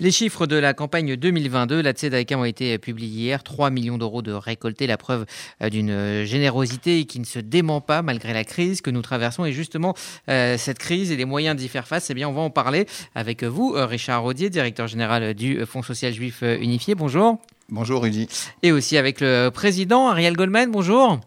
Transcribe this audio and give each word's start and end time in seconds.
Les 0.00 0.12
chiffres 0.12 0.46
de 0.46 0.54
la 0.54 0.74
campagne 0.74 1.16
2022, 1.16 1.82
la 1.82 1.90
Tzedaka 1.90 2.38
ont 2.38 2.44
été 2.44 2.78
publiés 2.78 3.08
hier. 3.08 3.42
3 3.42 3.70
millions 3.70 3.98
d'euros 3.98 4.22
de 4.22 4.30
récoltés, 4.30 4.86
la 4.86 4.96
preuve 4.96 5.26
euh, 5.60 5.70
d'une 5.70 6.24
générosité 6.24 7.04
qui 7.04 7.18
ne 7.18 7.24
se 7.24 7.40
dément 7.40 7.80
pas 7.80 8.00
malgré 8.02 8.32
la 8.32 8.44
crise 8.44 8.80
que 8.80 8.90
nous 8.90 9.02
traversons. 9.02 9.44
Et 9.44 9.52
justement, 9.52 9.94
euh, 10.28 10.56
cette 10.56 10.78
crise 10.78 11.10
et 11.10 11.16
les 11.16 11.24
moyens 11.24 11.56
d'y 11.56 11.66
faire 11.66 11.88
face, 11.88 12.10
eh 12.10 12.14
bien, 12.14 12.28
on 12.28 12.32
va 12.32 12.42
en 12.42 12.50
parler 12.50 12.86
avec 13.16 13.42
vous, 13.42 13.74
euh, 13.74 13.86
Richard 13.86 14.22
Rodier, 14.22 14.50
directeur 14.50 14.86
général 14.86 15.34
du 15.34 15.66
Fonds 15.66 15.82
social 15.82 16.12
juif 16.12 16.42
unifié. 16.42 16.94
Bonjour. 16.94 17.38
Bonjour, 17.68 18.02
Rudy. 18.02 18.28
Et 18.62 18.70
aussi 18.70 18.96
avec 18.98 19.20
le 19.20 19.48
président, 19.48 20.06
Ariel 20.08 20.36
Goldman. 20.36 20.70
Bonjour. 20.70 21.18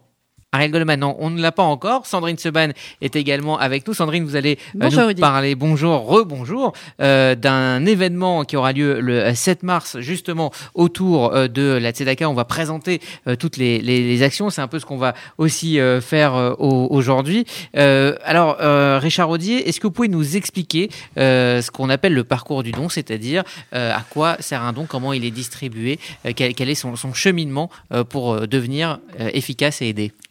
Ariel 0.54 0.70
Goldman, 0.70 1.00
non, 1.00 1.16
on 1.18 1.30
ne 1.30 1.40
l'a 1.40 1.50
pas 1.50 1.62
encore. 1.62 2.06
Sandrine 2.06 2.36
Seban 2.36 2.72
est 3.00 3.16
également 3.16 3.58
avec 3.58 3.88
nous. 3.88 3.94
Sandrine, 3.94 4.22
vous 4.24 4.36
allez 4.36 4.58
euh, 4.82 4.90
nous 4.90 5.14
parler, 5.14 5.54
bonjour, 5.54 6.04
rebonjour, 6.04 6.74
euh, 7.00 7.34
d'un 7.34 7.86
événement 7.86 8.44
qui 8.44 8.58
aura 8.58 8.74
lieu 8.74 9.00
le 9.00 9.34
7 9.34 9.62
mars, 9.62 9.98
justement, 10.00 10.52
autour 10.74 11.34
euh, 11.34 11.48
de 11.48 11.78
la 11.80 11.92
Tzedaka. 11.92 12.28
On 12.28 12.34
va 12.34 12.44
présenter 12.44 13.00
toutes 13.38 13.56
les, 13.56 14.22
actions. 14.22 14.50
C'est 14.50 14.60
un 14.60 14.68
peu 14.68 14.78
ce 14.78 14.84
qu'on 14.84 14.98
va 14.98 15.14
aussi 15.38 15.78
faire 16.02 16.34
aujourd'hui. 16.60 17.46
alors, 17.74 18.58
Richard 19.00 19.28
Rodier, 19.28 19.68
est-ce 19.68 19.80
que 19.80 19.86
vous 19.86 19.92
pouvez 19.92 20.08
nous 20.08 20.36
expliquer 20.36 20.90
ce 21.16 21.70
qu'on 21.70 21.88
appelle 21.88 22.12
le 22.12 22.24
parcours 22.24 22.62
du 22.62 22.72
don, 22.72 22.88
c'est-à-dire 22.88 23.42
à 23.72 24.02
quoi 24.10 24.36
sert 24.40 24.62
un 24.62 24.72
don, 24.72 24.86
comment 24.86 25.12
il 25.12 25.24
est 25.24 25.30
distribué, 25.30 25.98
quel, 26.36 26.68
est 26.68 26.74
son, 26.74 26.96
son 26.96 27.14
cheminement 27.14 27.70
pour 28.10 28.46
devenir 28.46 29.00
efficace 29.18 29.82
et 29.82 29.88
aider? 29.88 30.12
euh, 30.12 30.21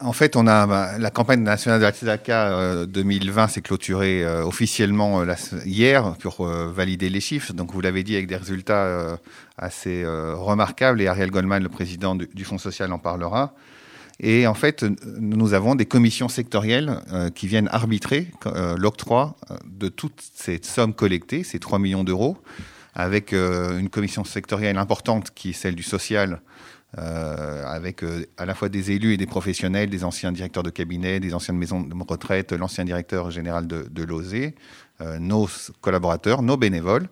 en 0.00 0.12
fait, 0.12 0.36
on 0.36 0.46
a 0.46 0.66
bah, 0.66 0.98
la 0.98 1.10
campagne 1.10 1.42
nationale 1.42 1.80
de 1.80 1.84
la 1.84 1.92
Tzedaka 1.92 2.86
2020 2.86 3.48
s'est 3.48 3.60
clôturée 3.60 4.24
euh, 4.24 4.44
officiellement 4.44 5.20
euh, 5.20 5.34
hier 5.64 6.14
pour 6.20 6.46
valider 6.46 7.10
les 7.10 7.20
chiffres. 7.20 7.52
Donc, 7.52 7.72
vous 7.72 7.80
l'avez 7.80 8.02
dit, 8.02 8.14
avec 8.14 8.26
des 8.26 8.36
résultats 8.36 9.18
assez 9.56 10.04
remarquables. 10.06 11.00
Et 11.00 11.06
Ariel 11.06 11.30
Goldman, 11.30 11.62
le 11.62 11.68
président 11.68 12.14
du, 12.14 12.44
Fonds 12.44 12.58
social, 12.58 12.92
en 12.92 12.98
parlera. 12.98 13.54
Et 14.20 14.46
en 14.46 14.54
fait, 14.54 14.84
nous 15.20 15.54
avons 15.54 15.74
des 15.74 15.86
commissions 15.86 16.28
sectorielles 16.28 17.00
qui 17.34 17.46
viennent 17.46 17.68
arbitrer 17.70 18.28
l'octroi 18.76 19.36
de 19.64 19.88
toutes 19.88 20.22
ces 20.34 20.60
sommes 20.62 20.94
collectées, 20.94 21.44
ces 21.44 21.58
3 21.58 21.78
millions 21.78 22.04
d'euros, 22.04 22.36
avec 22.94 23.32
une 23.32 23.88
commission 23.90 24.24
sectorielle 24.24 24.78
importante 24.78 25.30
qui 25.34 25.50
est 25.50 25.54
celle 25.54 25.74
du 25.74 25.84
social, 25.84 26.40
euh, 26.96 27.66
avec 27.66 28.02
euh, 28.02 28.24
à 28.38 28.46
la 28.46 28.54
fois 28.54 28.70
des 28.70 28.92
élus 28.92 29.12
et 29.12 29.18
des 29.18 29.26
professionnels, 29.26 29.90
des 29.90 30.04
anciens 30.04 30.32
directeurs 30.32 30.62
de 30.62 30.70
cabinet, 30.70 31.20
des 31.20 31.34
anciennes 31.34 31.58
maisons 31.58 31.82
de 31.82 31.94
retraite, 32.08 32.52
l'ancien 32.52 32.86
directeur 32.86 33.30
général 33.30 33.66
de, 33.66 33.86
de 33.90 34.02
l'OSE, 34.04 34.52
euh, 35.02 35.18
nos 35.18 35.50
collaborateurs, 35.82 36.40
nos 36.40 36.56
bénévoles. 36.56 37.10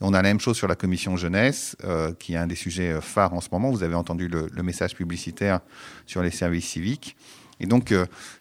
on 0.00 0.14
a 0.14 0.22
la 0.22 0.30
même 0.30 0.40
chose 0.40 0.56
sur 0.56 0.66
la 0.66 0.76
commission 0.76 1.18
jeunesse, 1.18 1.76
qui 2.18 2.34
est 2.34 2.36
un 2.36 2.46
des 2.46 2.54
sujets 2.54 3.00
phares 3.02 3.34
en 3.34 3.42
ce 3.42 3.48
moment. 3.52 3.70
Vous 3.70 3.82
avez 3.82 3.96
entendu 3.96 4.28
le, 4.28 4.62
message 4.62 4.94
publicitaire 4.94 5.60
sur 6.06 6.22
les 6.22 6.30
services 6.30 6.68
civiques. 6.68 7.16
Et 7.60 7.66
donc, 7.66 7.92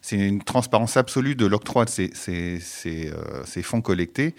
c'est 0.02 0.18
une 0.18 0.44
transparence 0.44 0.96
absolue 0.96 1.36
de 1.36 1.48
l'octroi 1.48 1.86
de 1.86 1.90
ces 1.90 3.64
fonds 3.64 3.82
collectés 3.82 4.36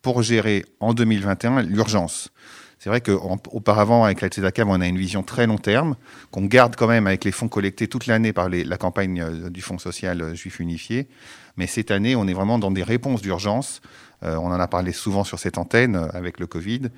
pour 0.00 0.22
gérer 0.22 0.64
en 0.80 0.94
2021 0.94 1.62
l'urgence. 1.62 2.32
C'est 2.82 2.90
vrai 2.90 3.00
qu'auparavant, 3.00 4.02
avec 4.02 4.20
la 4.22 4.26
Tzedaka, 4.26 4.64
on 4.66 4.80
a 4.80 4.88
une 4.88 4.98
vision 4.98 5.22
très 5.22 5.46
long 5.46 5.56
terme, 5.56 5.94
qu'on 6.32 6.46
garde 6.46 6.74
quand 6.74 6.88
même 6.88 7.06
avec 7.06 7.24
les 7.24 7.30
fonds 7.30 7.46
collectés 7.46 7.86
toute 7.86 8.08
l'année 8.08 8.32
par 8.32 8.48
la 8.48 8.76
campagne 8.76 9.20
euh, 9.20 9.50
du 9.50 9.62
Fonds 9.62 9.78
social 9.78 10.20
euh, 10.20 10.34
juif 10.34 10.58
unifié. 10.58 11.06
Mais 11.56 11.68
cette 11.68 11.92
année, 11.92 12.16
on 12.16 12.26
est 12.26 12.32
vraiment 12.32 12.58
dans 12.58 12.72
des 12.72 12.82
réponses 12.82 13.22
d'urgence. 13.22 13.82
Euh, 14.24 14.34
on 14.34 14.46
en 14.46 14.58
a 14.58 14.66
parlé 14.66 14.90
souvent 14.90 15.22
sur 15.22 15.38
cette 15.38 15.58
antenne 15.58 15.94
avec 16.12 16.40
le 16.40 16.48
Covid. 16.48 16.90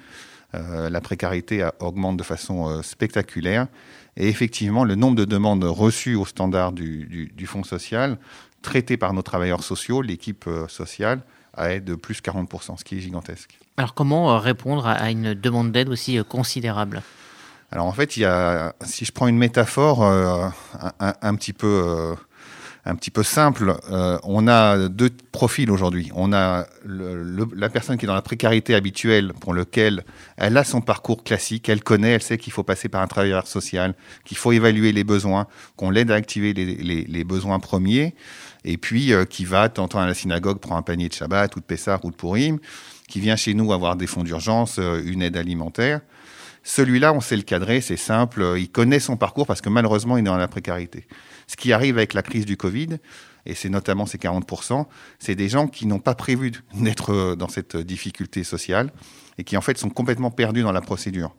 la 0.54 1.00
précarité 1.02 1.68
augmente 1.80 2.16
de 2.16 2.22
façon 2.22 2.80
spectaculaire. 2.82 3.66
Et 4.16 4.28
effectivement, 4.28 4.84
le 4.84 4.94
nombre 4.94 5.16
de 5.16 5.26
demandes 5.26 5.64
reçues 5.64 6.14
au 6.14 6.24
standard 6.24 6.72
du 6.72 7.46
Fonds 7.46 7.64
social, 7.64 8.18
traitées 8.64 8.96
par 8.96 9.12
nos 9.12 9.22
travailleurs 9.22 9.62
sociaux, 9.62 10.02
l'équipe 10.02 10.48
sociale, 10.68 11.20
a 11.56 11.78
de 11.78 11.94
plus 11.94 12.20
40%, 12.20 12.78
ce 12.78 12.84
qui 12.84 12.96
est 12.96 13.00
gigantesque. 13.00 13.58
Alors 13.76 13.94
comment 13.94 14.32
euh, 14.32 14.38
répondre 14.38 14.86
à 14.86 15.10
une 15.10 15.34
demande 15.34 15.72
d'aide 15.72 15.88
aussi 15.88 16.18
euh, 16.18 16.24
considérable? 16.24 17.02
Alors 17.70 17.86
en 17.86 17.92
fait, 17.92 18.16
il 18.16 18.20
y 18.20 18.24
a, 18.24 18.74
si 18.82 19.04
je 19.04 19.12
prends 19.12 19.26
une 19.26 19.38
métaphore 19.38 20.04
euh, 20.04 20.48
un, 21.00 21.34
petit 21.34 21.52
peu... 21.52 22.14
un 22.86 22.94
petit 22.96 23.10
peu 23.10 23.22
simple, 23.22 23.76
on 24.24 24.46
a 24.46 24.88
deux 24.88 25.10
profils 25.32 25.70
aujourd'hui. 25.70 26.10
On 26.14 26.32
a 26.32 26.66
la 26.86 27.68
personne 27.70 27.96
qui 27.96 28.04
est 28.04 28.08
dans 28.08 28.14
la 28.14 28.22
précarité 28.22 28.74
habituelle, 28.74 29.32
pour 29.40 29.54
lequel 29.54 30.04
elle 30.36 30.56
a 30.56 30.64
son 30.64 30.80
parcours 30.80 31.24
classique, 31.24 31.68
elle 31.68 31.82
connaît, 31.82 32.12
elle 32.12 32.22
sait 32.22 32.38
qu'il 32.38 32.52
faut 32.52 32.62
passer 32.62 32.88
par 32.88 33.02
un 33.02 33.06
travailleur 33.06 33.46
social, 33.46 33.94
qu'il 34.24 34.36
faut 34.36 34.52
évaluer 34.52 34.92
les 34.92 35.04
besoins, 35.04 35.46
qu'on 35.76 35.90
l'aide 35.90 36.10
à 36.10 36.14
activer 36.14 36.52
les, 36.52 37.24
besoins 37.24 37.58
premiers 37.58 38.14
et 38.64 38.76
puis 38.76 39.12
euh, 39.12 39.24
qui 39.24 39.44
va 39.44 39.68
tantôt 39.68 39.98
à 39.98 40.06
la 40.06 40.14
synagogue 40.14 40.58
prendre 40.58 40.78
un 40.78 40.82
panier 40.82 41.08
de 41.08 41.14
Shabbat 41.14 41.54
ou 41.56 41.60
de 41.60 41.64
Pessah 41.64 42.00
ou 42.02 42.10
de 42.10 42.16
Purim, 42.16 42.58
qui 43.08 43.20
vient 43.20 43.36
chez 43.36 43.54
nous 43.54 43.72
avoir 43.72 43.96
des 43.96 44.06
fonds 44.06 44.24
d'urgence, 44.24 44.76
euh, 44.78 45.02
une 45.04 45.22
aide 45.22 45.36
alimentaire. 45.36 46.00
Celui-là, 46.66 47.12
on 47.12 47.20
sait 47.20 47.36
le 47.36 47.42
cadrer, 47.42 47.82
c'est 47.82 47.98
simple, 47.98 48.42
euh, 48.42 48.58
il 48.58 48.70
connaît 48.70 48.98
son 48.98 49.16
parcours 49.18 49.46
parce 49.46 49.60
que 49.60 49.68
malheureusement, 49.68 50.16
il 50.16 50.20
est 50.20 50.24
dans 50.24 50.36
la 50.36 50.48
précarité. 50.48 51.06
Ce 51.46 51.56
qui 51.56 51.72
arrive 51.72 51.98
avec 51.98 52.14
la 52.14 52.22
crise 52.22 52.46
du 52.46 52.56
Covid, 52.56 52.96
et 53.44 53.54
c'est 53.54 53.68
notamment 53.68 54.06
ces 54.06 54.16
40%, 54.16 54.86
c'est 55.18 55.34
des 55.34 55.50
gens 55.50 55.68
qui 55.68 55.86
n'ont 55.86 55.98
pas 55.98 56.14
prévu 56.14 56.52
d'être 56.74 57.34
dans 57.36 57.48
cette 57.48 57.76
difficulté 57.76 58.44
sociale 58.44 58.90
et 59.36 59.44
qui 59.44 59.56
en 59.56 59.60
fait 59.60 59.76
sont 59.76 59.90
complètement 59.90 60.30
perdus 60.30 60.62
dans 60.62 60.72
la 60.72 60.80
procédure. 60.80 61.36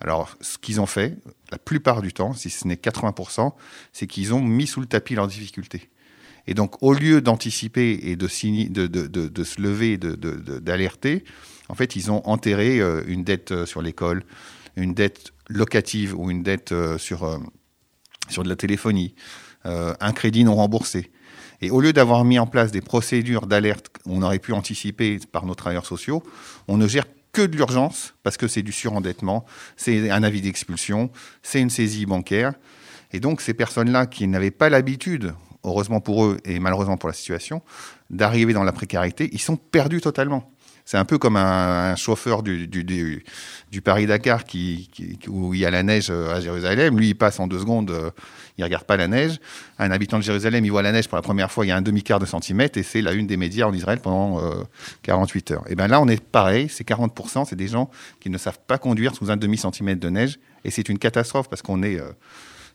Alors, 0.00 0.36
ce 0.40 0.58
qu'ils 0.58 0.80
ont 0.80 0.86
fait, 0.86 1.16
la 1.52 1.58
plupart 1.58 2.02
du 2.02 2.12
temps, 2.12 2.32
si 2.34 2.50
ce 2.50 2.66
n'est 2.66 2.74
80%, 2.74 3.52
c'est 3.92 4.08
qu'ils 4.08 4.34
ont 4.34 4.42
mis 4.42 4.66
sous 4.66 4.80
le 4.80 4.86
tapis 4.86 5.14
leurs 5.14 5.28
difficultés. 5.28 5.88
Et 6.46 6.54
donc, 6.54 6.82
au 6.82 6.92
lieu 6.92 7.20
d'anticiper 7.20 7.98
et 8.02 8.16
de, 8.16 8.26
de, 8.26 9.44
se 9.44 9.60
lever, 9.60 9.96
d'alerter, 9.98 11.24
en 11.68 11.74
fait, 11.74 11.96
ils 11.96 12.10
ont 12.10 12.26
enterré 12.28 12.80
euh, 12.80 13.02
une 13.06 13.24
dette 13.24 13.52
euh, 13.52 13.66
sur 13.66 13.80
l'école, 13.80 14.24
une 14.76 14.94
dette 14.94 15.32
locative 15.48 16.18
ou 16.18 16.30
une 16.30 16.42
dette 16.42 16.72
euh, 16.72 16.98
sur, 16.98 17.40
sur 18.28 18.42
de 18.42 18.48
la 18.48 18.56
téléphonie, 18.56 19.14
un 19.64 20.12
crédit 20.12 20.44
non 20.44 20.56
remboursé. 20.56 21.10
Et 21.62 21.70
au 21.70 21.80
lieu 21.80 21.94
d'avoir 21.94 22.24
mis 22.26 22.38
en 22.38 22.46
place 22.46 22.70
des 22.70 22.82
procédures 22.82 23.46
d'alerte 23.46 23.88
qu'on 24.04 24.20
aurait 24.20 24.38
pu 24.38 24.52
anticiper 24.52 25.18
par 25.32 25.46
nos 25.46 25.54
travailleurs 25.54 25.86
sociaux, 25.86 26.22
on 26.68 26.76
ne 26.76 26.86
gère 26.86 27.06
que 27.32 27.42
de 27.42 27.56
l'urgence 27.56 28.14
parce 28.22 28.36
que 28.36 28.48
c'est 28.48 28.62
du 28.62 28.72
surendettement, 28.72 29.46
c'est 29.76 30.10
un 30.10 30.22
avis 30.22 30.42
d'expulsion, 30.42 31.10
c'est 31.42 31.60
une 31.60 31.70
saisie 31.70 32.04
bancaire. 32.04 32.52
Et 33.12 33.20
donc 33.20 33.40
ces 33.40 33.54
personnes-là 33.54 34.06
qui 34.06 34.26
n'avaient 34.26 34.50
pas 34.50 34.68
l'habitude 34.68 35.34
heureusement 35.64 36.00
pour 36.00 36.24
eux 36.24 36.38
et 36.44 36.58
malheureusement 36.58 36.96
pour 36.96 37.08
la 37.08 37.14
situation, 37.14 37.62
d'arriver 38.10 38.52
dans 38.52 38.64
la 38.64 38.72
précarité, 38.72 39.28
ils 39.32 39.40
sont 39.40 39.56
perdus 39.56 40.00
totalement. 40.00 40.53
C'est 40.86 40.98
un 40.98 41.06
peu 41.06 41.16
comme 41.16 41.36
un, 41.38 41.96
chauffeur 41.96 42.42
du, 42.42 42.66
du, 42.66 43.80
Paris-Dakar 43.82 44.44
qui, 44.44 44.90
où 45.28 45.54
il 45.54 45.60
y 45.60 45.64
a 45.64 45.70
la 45.70 45.82
neige 45.82 46.08
euh, 46.10 46.34
à 46.34 46.42
Jérusalem. 46.42 46.98
Lui, 46.98 47.08
il 47.08 47.14
passe 47.14 47.40
en 47.40 47.46
deux 47.46 47.58
secondes, 47.58 47.90
euh, 47.90 48.10
il 48.58 48.64
regarde 48.64 48.84
pas 48.84 48.98
la 48.98 49.08
neige. 49.08 49.40
Un 49.78 49.90
habitant 49.90 50.18
de 50.18 50.22
Jérusalem, 50.22 50.62
il 50.62 50.70
voit 50.70 50.82
la 50.82 50.92
neige 50.92 51.08
pour 51.08 51.16
la 51.16 51.22
première 51.22 51.50
fois, 51.50 51.64
il 51.64 51.70
y 51.70 51.72
a 51.72 51.76
un 51.76 51.82
demi-quart 51.82 52.18
de 52.18 52.26
centimètre 52.26 52.78
et 52.78 52.82
c'est 52.82 53.00
la 53.00 53.12
une 53.12 53.26
des 53.26 53.38
médias 53.38 53.66
en 53.66 53.72
Israël 53.72 53.98
pendant 54.00 54.40
48 55.02 55.50
euh, 55.50 55.54
heures. 55.54 55.64
Et 55.68 55.74
bien 55.74 55.88
là, 55.88 56.02
on 56.02 56.08
est 56.08 56.22
pareil, 56.22 56.68
c'est 56.68 56.86
40%, 56.86 57.46
c'est 57.46 57.56
des 57.56 57.68
gens 57.68 57.90
qui 58.20 58.28
ne 58.28 58.36
savent 58.36 58.60
pas 58.66 58.76
conduire 58.76 59.14
sous 59.14 59.30
un 59.30 59.38
demi-centimètre 59.38 60.00
de 60.00 60.10
neige 60.10 60.38
et 60.64 60.70
c'est 60.70 60.90
une 60.90 60.98
catastrophe 60.98 61.48
parce 61.48 61.62
qu'on 61.62 61.82
est 61.82 61.98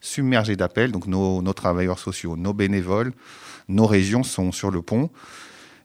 submergés 0.01 0.55
d'appels. 0.55 0.91
Donc 0.91 1.05
nos, 1.05 1.53
travailleurs 1.53 1.99
sociaux, 1.99 2.35
nos 2.37 2.53
bénévoles, 2.53 3.13
nos 3.67 3.85
régions 3.85 4.23
sont 4.23 4.51
sur 4.51 4.71
le 4.71 4.81
pont 4.81 5.11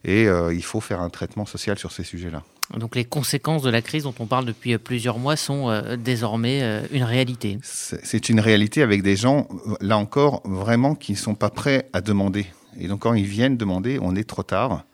et 0.05 0.27
euh, 0.27 0.55
il 0.55 0.63
faut 0.63 0.81
faire 0.81 1.01
un 1.01 1.11
traitement 1.11 1.47
social 1.47 1.79
sur 1.79 1.93
ces 1.93 2.05
sujets-là. 2.05 2.43
Donc 2.79 2.97
les 2.97 3.05
conséquences 3.05 3.63
de 3.63 3.71
la 3.71 3.83
crise 3.83 4.05
dont 4.05 4.15
on 4.19 4.27
parle 4.27 4.47
depuis 4.47 4.77
plusieurs 4.79 5.19
mois 5.19 5.37
sont 5.37 5.69
euh, 5.69 5.97
désormais 5.97 6.63
euh, 6.63 6.83
une 6.93 7.03
réalité. 7.03 7.59
C'est 7.63 8.29
une 8.29 8.41
réalité 8.41 8.83
avec 8.83 9.03
des 9.03 9.17
gens, 9.17 9.49
là 9.81 9.99
encore, 9.99 10.41
vraiment 10.45 10.95
qui 10.95 11.13
ne 11.13 11.17
sont 11.17 11.35
pas 11.35 11.51
prêts 11.51 11.89
à 11.93 12.01
demander. 12.01 12.47
Et 12.79 12.89
donc 12.89 13.01
quand 13.01 13.15
ils 13.15 13.27
viennent 13.27 13.57
demander, 13.57 13.99
on 14.01 14.15
est 14.17 14.29
trop 14.29 14.43
tard. 14.43 14.85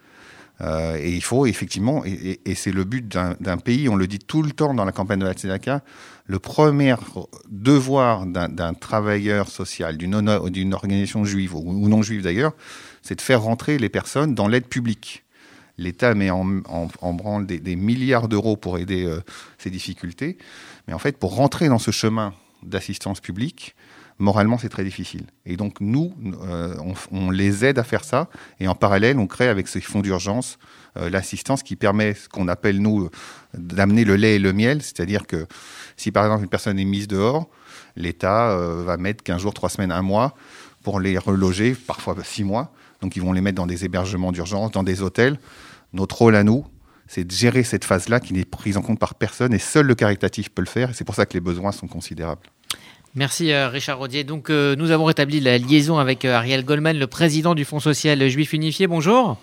Et 0.63 1.11
il 1.11 1.23
faut 1.23 1.47
effectivement, 1.47 2.05
et, 2.05 2.41
et 2.45 2.55
c'est 2.55 2.73
le 2.73 2.85
but 2.85 3.07
d'un 3.09 3.57
pays, 3.59 3.89
on 3.89 3.97
le 3.97 4.07
dit 4.07 4.19
tout 4.19 4.43
le 4.43 4.51
temps 4.51 4.75
dans 4.75 4.85
la 4.85 4.93
campagne 4.93 5.21
de 5.21 5.25
la 5.25 5.33
Tzedaka, 5.33 5.83
le 6.31 6.39
premier 6.39 6.95
devoir 7.51 8.25
d'un 8.25 8.75
travailleur 8.75 9.49
social, 9.49 9.97
d'une 9.97 10.75
organisation 10.75 11.25
juive 11.25 11.57
ou 11.57 11.89
non 11.89 12.03
juive 12.03 12.23
d'ailleurs, 12.23 12.53
c'est 13.03 13.17
de 13.17 13.21
faire 13.21 13.43
rentrer 13.43 13.79
les 13.79 13.89
personnes 13.89 14.37
dans 14.37 14.47
l'aide 14.47 14.67
publique. 14.67 15.25
L'État 15.77 16.15
met 16.15 16.31
en, 16.31 16.45
branle 17.15 17.47
des, 17.47 17.75
milliards 17.75 18.29
d'euros 18.29 18.57
pour 18.57 18.79
aider 18.79 19.07
euh, 19.07 19.21
ces 19.59 19.71
difficultés. 19.71 20.39
Mais 20.87 20.93
en 20.93 20.99
fait, 20.99 21.17
pour 21.17 21.35
rentrer 21.35 21.69
dans 21.69 21.79
ce 21.79 21.91
chemin 21.91 22.35
d'assistance 22.63 23.21
publique, 23.21 23.75
moralement, 24.21 24.59
c'est 24.59 24.69
très 24.69 24.85
difficile. 24.85 25.27
Et 25.47 25.57
donc, 25.57 25.81
nous, 25.81 26.15
on, 27.11 27.31
les 27.31 27.65
aide 27.65 27.79
à 27.79 27.85
faire 27.85 28.05
ça. 28.05 28.29
Et 28.61 28.69
en 28.69 28.75
parallèle, 28.75 29.19
on 29.19 29.27
crée 29.27 29.49
avec 29.49 29.69
ces 29.69 29.81
fonds 29.81 30.01
d'urgence 30.01 30.59
l'assistance 30.97 31.63
qui 31.63 31.77
permet 31.77 32.15
ce 32.15 32.29
qu'on 32.29 32.49
appelle, 32.49 32.81
nous, 32.83 33.11
d'amener 33.55 34.05
le 34.05 34.17
lait 34.17 34.37
et 34.37 34.39
le 34.39 34.53
miel. 34.53 34.83
C'est-à-dire 34.83 35.27
que 35.27 35.47
si, 35.97 36.11
par 36.11 36.25
exemple, 36.25 36.43
une 36.43 36.51
personne 36.51 36.79
est 36.79 36.85
mise 36.85 37.09
dehors, 37.09 37.49
l'État 37.97 38.57
va 38.57 38.97
mettre 38.97 39.23
15 39.23 39.41
jours, 39.41 39.55
3 39.55 39.71
semaines, 39.71 39.93
un 39.93 40.03
mois 40.03 40.35
pour 40.83 41.01
les 41.01 41.17
reloger, 41.17 41.75
parfois 41.75 42.17
6 42.23 42.45
mois. 42.45 42.73
Donc, 43.01 43.17
ils 43.17 43.23
vont 43.23 43.33
les 43.33 43.41
mettre 43.41 43.57
dans 43.57 43.67
des 43.67 43.85
hébergements 43.85 44.33
d'urgence, 44.33 44.73
dans 44.73 44.83
des 44.83 45.01
hôtels. 45.03 45.39
Notre 45.93 46.19
rôle 46.19 46.37
à 46.37 46.45
nous, 46.45 46.67
c'est 47.11 47.25
de 47.25 47.33
gérer 47.33 47.65
cette 47.65 47.85
phase-là 47.85 48.21
qui 48.21 48.33
n'est 48.35 48.45
prise 48.45 48.77
en 48.77 48.83
compte 48.83 49.01
par 49.01 49.17
personne 49.17 49.53
et 49.53 49.59
seul 49.59 49.87
le 49.87 49.97
caritatif 49.97 50.49
peut 50.51 50.63
le 50.63 50.69
faire. 50.69 50.95
C'est 50.95 51.05
pour 51.05 51.17
ça 51.17 51.27
que 51.27 51.35
les 51.35 51.41
besoins 51.41 51.73
sont 51.73 51.89
considérables. 51.89 52.47
Merci 53.17 53.53
euh, 53.53 53.69
Richard 53.69 53.99
Rodier. 53.99 54.23
Donc 54.23 54.51
euh, 54.51 54.77
nous 54.77 54.93
avons 54.93 55.05
rétabli 55.05 55.41
la 55.41 55.59
liaison 55.59 55.99
avec 55.99 56.25
euh, 56.25 56.33
Ariel 56.33 56.65
Goldman, 56.65 56.97
le 56.97 57.07
président 57.09 57.55
du 57.55 57.65
Fonds 57.65 57.81
social 57.81 58.27
juif 58.29 58.53
unifié. 58.53 58.87
Bonjour. 58.87 59.37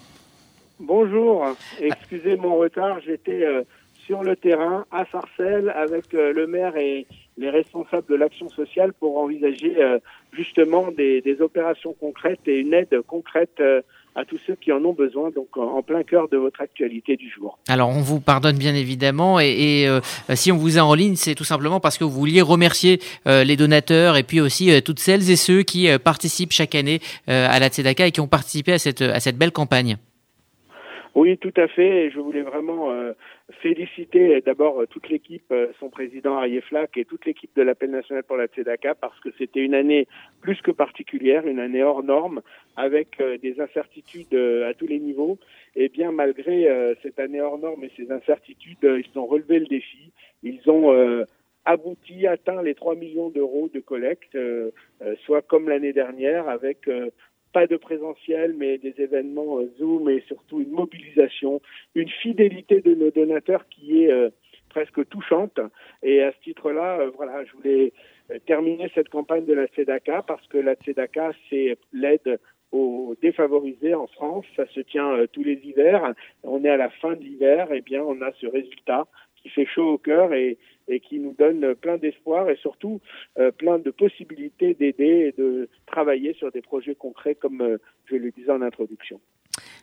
Bonjour. 0.80 1.46
Excusez 1.82 2.38
mon 2.38 2.56
retard, 2.56 3.00
j'étais 3.06 3.44
sur 4.06 4.24
le 4.24 4.36
terrain 4.36 4.86
à 4.92 5.06
Sarcelles 5.12 5.74
avec 5.76 6.14
le 6.14 6.46
maire 6.46 6.78
et 6.78 7.08
les 7.38 7.50
responsables 7.50 8.06
de 8.08 8.16
l'action 8.16 8.48
sociale 8.50 8.94
pour 8.94 9.18
envisager 9.18 9.76
justement 10.34 10.92
des, 10.92 11.22
des, 11.22 11.42
opérations 11.42 11.96
concrètes 12.00 12.42
et 12.46 12.60
une 12.60 12.76
aide 12.76 13.02
concrète 13.08 13.60
à 14.18 14.26
tous 14.26 14.40
ceux 14.48 14.56
qui 14.56 14.72
en 14.72 14.84
ont 14.84 14.94
besoin, 14.94 15.30
donc 15.30 15.56
en 15.58 15.84
plein 15.84 16.02
cœur 16.02 16.28
de 16.28 16.38
votre 16.38 16.60
actualité 16.60 17.16
du 17.16 17.30
jour. 17.30 17.60
Alors 17.68 17.90
on 17.90 18.02
vous 18.02 18.20
pardonne 18.20 18.58
bien 18.58 18.74
évidemment, 18.74 19.40
et, 19.40 19.88
euh, 19.88 20.02
si 20.34 20.52
on 20.52 20.58
vous 20.58 20.80
a 20.80 20.82
en 20.82 20.96
ligne, 20.96 21.16
c'est 21.16 21.36
tout 21.36 21.44
simplement 21.44 21.80
parce 21.80 22.00
que 22.00 22.04
vous 22.04 22.10
vouliez 22.10 22.42
remercier 22.42 23.00
euh, 23.28 23.44
les 23.44 23.56
donateurs 23.56 24.18
et 24.18 24.24
puis 24.24 24.42
aussi 24.42 24.72
euh, 24.72 24.82
toutes 24.82 25.00
celles 25.00 25.30
et 25.30 25.36
ceux 25.36 25.62
qui 25.62 25.88
participent 26.04 26.52
chaque 26.52 26.74
année 26.74 27.00
à 27.28 27.60
la 27.60 27.70
Tzedaka 27.70 28.08
et 28.08 28.12
qui 28.12 28.20
ont 28.20 28.28
participé 28.28 28.74
à 28.74 28.80
cette, 28.80 29.02
à 29.02 29.20
cette 29.20 29.38
belle 29.38 29.52
campagne. 29.52 29.98
Oui, 31.20 31.36
tout 31.40 31.54
à 31.58 31.68
fait. 31.68 32.12
Je 32.12 32.20
voulais 32.20 32.44
vraiment 32.44 32.94
féliciter 33.64 34.40
d'abord 34.42 34.84
toute 34.88 35.10
l'équipe, 35.10 35.52
son 35.80 35.90
président 35.90 36.38
Arié 36.38 36.62
Flack 36.62 36.96
et 36.96 37.06
toute 37.06 37.26
l'équipe 37.26 37.50
de 37.56 37.64
l'appel 37.64 37.90
national 37.90 38.24
pour 38.24 38.38
la 38.38 38.46
Tzedaka 38.46 38.94
parce 38.94 39.20
que 39.22 39.30
c'était 39.36 39.62
une 39.62 39.74
année 39.74 40.08
plus 40.42 40.62
que 40.62 40.70
particulière, 40.70 41.48
une 41.48 41.58
année 41.58 41.82
hors 41.82 42.04
norme 42.04 42.44
avec 42.76 43.20
des 43.42 43.60
incertitudes 43.60 44.36
à 44.36 44.76
tous 44.76 44.86
les 44.86 45.00
niveaux. 45.00 45.40
Et 45.76 45.90
bien 45.90 46.12
malgré 46.12 46.96
cette 47.02 47.20
année 47.20 47.42
hors 47.42 47.58
norme 47.58 47.84
et 47.84 47.92
ces 47.98 48.12
incertitudes, 48.12 48.78
ils 48.84 49.18
ont 49.18 49.26
relevé 49.26 49.58
le 49.58 49.66
défi. 49.66 50.12
Ils 50.44 50.70
ont 50.70 51.26
abouti, 51.66 52.28
atteint 52.28 52.62
les 52.62 52.76
3 52.76 52.94
millions 52.94 53.30
d'euros 53.30 53.72
de 53.74 53.80
collecte, 53.80 54.38
soit 55.26 55.42
comme 55.42 55.68
l'année 55.68 55.94
dernière 55.94 56.48
avec 56.48 56.88
pas 57.58 57.66
de 57.66 57.76
présentiel, 57.76 58.54
mais 58.56 58.78
des 58.78 58.94
événements 59.00 59.58
euh, 59.58 59.74
Zoom 59.80 60.08
et 60.10 60.24
surtout 60.28 60.62
une 60.62 60.70
mobilisation, 60.70 61.60
une 61.96 62.08
fidélité 62.08 62.82
de 62.82 62.94
nos 62.94 63.10
donateurs 63.10 63.68
qui 63.68 64.04
est 64.04 64.12
euh, 64.12 64.30
presque 64.70 65.10
touchante. 65.10 65.60
Et 66.04 66.22
à 66.22 66.32
ce 66.34 66.40
titre-là, 66.42 67.00
euh, 67.00 67.10
voilà, 67.16 67.44
je 67.46 67.54
voulais 67.54 67.94
terminer 68.46 68.92
cette 68.94 69.10
campagne 69.10 69.46
de 69.46 69.54
la 69.54 69.66
CEDACA 69.70 70.22
parce 70.28 70.46
que 70.50 70.60
la 70.60 70.76
CEDACA, 70.86 71.32
c'est 71.50 71.80
l'aide 71.94 72.40
aux 72.72 73.16
défavorisés 73.24 73.96
en 73.96 74.06
France. 74.06 74.46
Ça 74.56 74.68
se 74.68 74.82
tient 74.82 75.26
tous 75.34 75.44
les 75.44 75.60
hivers. 75.64 76.14
On 76.44 76.64
est 76.64 76.70
à 76.70 76.78
la 76.78 76.92
fin 76.92 77.14
de 77.14 77.24
l'hiver, 77.24 77.72
et 77.72 77.82
bien 77.82 78.04
on 78.04 78.22
a 78.22 78.32
ce 78.34 78.46
résultat 78.46 79.08
qui 79.42 79.50
fait 79.50 79.66
chaud 79.66 79.94
au 79.94 79.98
cœur 79.98 80.34
et, 80.34 80.58
qui 81.04 81.20
nous 81.20 81.34
donne 81.38 81.76
plein 81.76 81.98
d'espoir 81.98 82.50
et 82.50 82.56
surtout 82.56 83.02
euh, 83.38 83.52
plein 83.52 83.78
de 83.78 83.92
possibilités 83.92 84.74
d'aider 84.74 85.28
et 85.28 85.32
de 85.38 85.70
travailler 85.86 86.34
sur 86.34 86.50
des 86.52 86.62
projets 86.62 86.96
concrets 86.96 87.36
comme 87.36 87.62
euh, 87.62 87.78
je 88.06 88.16
le 88.16 88.32
disais 88.32 88.52
en 88.52 88.62
introduction. 88.62 89.20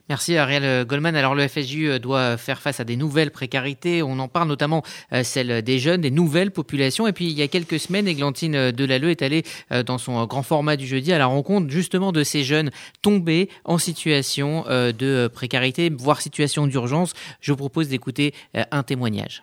Merci 0.09 0.37
Ariel 0.37 0.85
Goldman. 0.85 1.17
Alors 1.17 1.35
le 1.35 1.49
FSJU 1.49 1.99
doit 1.99 2.37
faire 2.37 2.61
face 2.61 2.79
à 2.81 2.85
des 2.85 2.97
nouvelles 2.97 3.31
précarités. 3.31 4.03
On 4.03 4.19
en 4.19 4.29
parle 4.29 4.49
notamment 4.49 4.82
euh, 5.12 5.23
celle 5.23 5.62
des 5.62 5.79
jeunes, 5.79 6.03
des 6.03 6.11
nouvelles 6.11 6.50
populations. 6.50 7.06
Et 7.06 7.12
puis 7.12 7.26
il 7.26 7.32
y 7.32 7.43
a 7.43 7.49
quelques 7.49 7.79
semaines, 7.81 8.06
Églantine 8.06 8.71
Delalleux 8.71 9.11
est 9.11 9.23
allée 9.23 9.44
dans 9.87 9.99
son 9.99 10.25
grand 10.26 10.43
format 10.43 10.76
du 10.76 10.87
jeudi 10.87 11.12
à 11.12 11.19
la 11.19 11.26
rencontre 11.26 11.71
justement 11.71 12.12
de 12.12 12.23
ces 12.23 12.44
jeunes 12.44 12.71
tombés 13.00 13.49
en 13.65 13.79
situation 13.79 14.65
de 14.69 15.29
précarité, 15.29 15.91
voire 15.91 16.20
situation 16.20 16.67
d'urgence. 16.67 17.15
Je 17.41 17.53
vous 17.53 17.59
propose 17.59 17.88
d'écouter 17.88 18.35
un 18.55 18.82
témoignage 18.82 19.43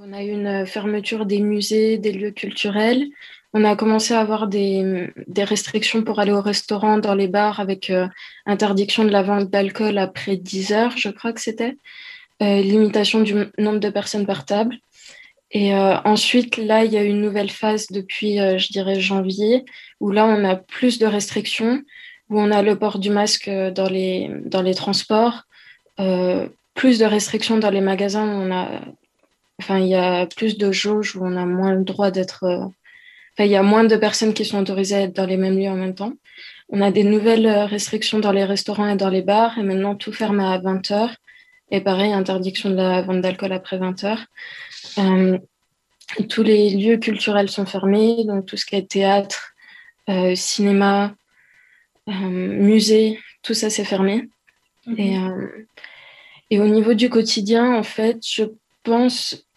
on 0.00 0.12
a 0.12 0.22
eu 0.22 0.30
une 0.30 0.66
fermeture 0.66 1.26
des 1.26 1.40
musées, 1.40 1.98
des 1.98 2.12
lieux 2.12 2.30
culturels. 2.30 3.08
On 3.54 3.64
a 3.64 3.76
commencé 3.76 4.12
à 4.12 4.20
avoir 4.20 4.46
des, 4.46 5.10
restrictions 5.38 6.02
pour 6.02 6.18
aller 6.18 6.32
au 6.32 6.42
restaurant, 6.42 6.98
dans 6.98 7.14
les 7.14 7.28
bars, 7.28 7.60
avec 7.60 7.88
euh, 7.88 8.06
interdiction 8.44 9.04
de 9.04 9.10
la 9.10 9.22
vente 9.22 9.48
d'alcool 9.50 9.96
après 9.96 10.36
10 10.36 10.72
heures, 10.72 10.96
je 10.96 11.08
crois 11.08 11.32
que 11.32 11.40
c'était. 11.40 11.76
Euh, 12.42 12.60
limitation 12.60 13.20
du 13.20 13.34
nombre 13.56 13.80
de 13.80 13.88
personnes 13.88 14.26
par 14.26 14.44
table. 14.44 14.76
Et 15.50 15.74
euh, 15.74 15.96
ensuite, 16.04 16.58
là, 16.58 16.84
il 16.84 16.92
y 16.92 16.98
a 16.98 17.02
une 17.02 17.22
nouvelle 17.22 17.50
phase 17.50 17.86
depuis, 17.88 18.36
je 18.36 18.68
dirais, 18.70 19.00
janvier, 19.00 19.64
où 19.98 20.10
là, 20.10 20.26
on 20.26 20.44
a 20.44 20.56
plus 20.56 20.98
de 20.98 21.06
restrictions, 21.06 21.82
où 22.28 22.38
on 22.38 22.50
a 22.50 22.62
le 22.62 22.78
port 22.78 22.98
du 22.98 23.08
masque 23.08 23.48
dans 23.48 23.88
les, 23.88 24.30
dans 24.44 24.60
les 24.60 24.74
transports, 24.74 25.44
plus 26.74 26.98
de 26.98 27.04
restrictions 27.06 27.56
dans 27.56 27.70
les 27.70 27.80
magasins, 27.80 28.26
où 28.26 28.42
on 28.42 28.52
a 28.52 28.82
Enfin, 29.60 29.80
il 29.80 29.88
y 29.88 29.96
a 29.96 30.26
plus 30.26 30.56
de 30.56 30.70
jauges 30.70 31.16
où 31.16 31.24
on 31.24 31.36
a 31.36 31.44
moins 31.44 31.72
le 31.72 31.82
droit 31.82 32.12
d'être. 32.12 32.70
Euh, 33.38 33.44
enfin, 33.44 33.44
il 33.44 33.52
y 33.52 33.56
a 33.56 33.62
moins 33.62 33.84
de 33.84 33.96
personnes 33.96 34.34
qui 34.34 34.44
sont 34.44 34.58
autorisées 34.58 34.96
à 34.96 35.00
être 35.02 35.14
dans 35.14 35.26
les 35.26 35.36
mêmes 35.36 35.58
lieux 35.58 35.68
en 35.68 35.76
même 35.76 35.94
temps. 35.94 36.12
On 36.68 36.80
a 36.80 36.90
des 36.90 37.04
nouvelles 37.04 37.46
euh, 37.46 37.66
restrictions 37.66 38.18
dans 38.18 38.32
les 38.32 38.44
restaurants 38.44 38.88
et 38.88 38.96
dans 38.96 39.08
les 39.08 39.22
bars, 39.22 39.58
et 39.58 39.62
maintenant 39.62 39.94
tout 39.94 40.12
ferme 40.12 40.40
à 40.40 40.58
20 40.58 40.90
heures. 40.90 41.16
Et 41.70 41.80
pareil, 41.80 42.12
interdiction 42.12 42.70
de 42.70 42.76
la 42.76 43.02
vente 43.02 43.20
d'alcool 43.20 43.52
après 43.52 43.78
20 43.78 44.04
heures. 44.04 44.24
Euh, 44.98 45.38
tous 46.28 46.42
les 46.42 46.70
lieux 46.70 46.96
culturels 46.96 47.50
sont 47.50 47.66
fermés, 47.66 48.24
donc 48.24 48.46
tout 48.46 48.56
ce 48.56 48.64
qui 48.64 48.76
est 48.76 48.88
théâtre, 48.88 49.52
cinéma, 50.34 51.14
musée, 52.06 53.18
tout 53.42 53.52
ça 53.52 53.68
c'est 53.68 53.84
fermé. 53.84 54.30
Mhm. 54.86 54.98
Et, 54.98 55.18
et 56.48 56.60
au 56.60 56.66
niveau 56.66 56.94
du 56.94 57.10
quotidien, 57.10 57.74
en 57.74 57.82
fait, 57.82 58.20
je 58.26 58.44
pense 58.84 59.47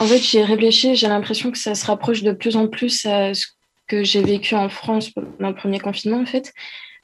en 0.00 0.06
fait, 0.06 0.18
j'ai 0.18 0.44
réfléchi, 0.44 0.94
j'ai 0.94 1.08
l'impression 1.08 1.50
que 1.50 1.58
ça 1.58 1.74
se 1.74 1.84
rapproche 1.86 2.22
de 2.22 2.32
plus 2.32 2.56
en 2.56 2.68
plus 2.68 3.04
à 3.06 3.34
ce 3.34 3.46
que 3.88 4.04
j'ai 4.04 4.22
vécu 4.22 4.54
en 4.54 4.68
France 4.68 5.10
dans 5.40 5.48
le 5.48 5.54
premier 5.54 5.80
confinement, 5.80 6.20
en 6.20 6.26
fait. 6.26 6.52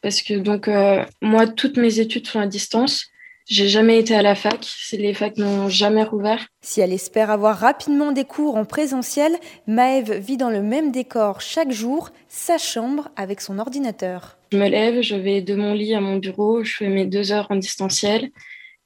Parce 0.01 0.23
que, 0.23 0.35
donc, 0.35 0.69
euh, 0.69 1.05
moi, 1.21 1.47
toutes 1.47 1.77
mes 1.77 1.99
études 1.99 2.27
sont 2.27 2.39
à 2.39 2.47
distance. 2.47 3.07
J'ai 3.47 3.69
jamais 3.69 3.99
été 3.99 4.15
à 4.15 4.23
la 4.23 4.35
fac. 4.35 4.67
Les 4.93 5.13
facs 5.13 5.37
n'ont 5.37 5.69
jamais 5.69 6.05
rouvert. 6.05 6.47
Si 6.63 6.81
elle 6.81 6.93
espère 6.93 7.31
avoir 7.31 7.59
rapidement 7.59 8.13
des 8.13 8.25
cours 8.25 8.57
en 8.57 8.65
présentiel, 8.65 9.37
Maëve 9.67 10.13
vit 10.13 10.37
dans 10.37 10.51
le 10.51 10.63
même 10.63 10.93
décor 10.93 11.41
chaque 11.41 11.71
jour, 11.71 12.11
sa 12.29 12.59
chambre 12.59 13.09
avec 13.17 13.41
son 13.41 13.59
ordinateur. 13.59 14.39
Je 14.53 14.59
me 14.59 14.69
lève, 14.69 15.03
je 15.03 15.17
vais 15.17 15.43
de 15.43 15.55
mon 15.55 15.75
lit 15.75 15.95
à 15.95 16.01
mon 16.01 16.17
bureau, 16.17 16.65
je 16.65 16.75
fais 16.77 16.89
mes 16.89 17.07
deux 17.07 17.33
heures 17.33 17.49
en 17.51 17.57
distanciel. 17.57 18.31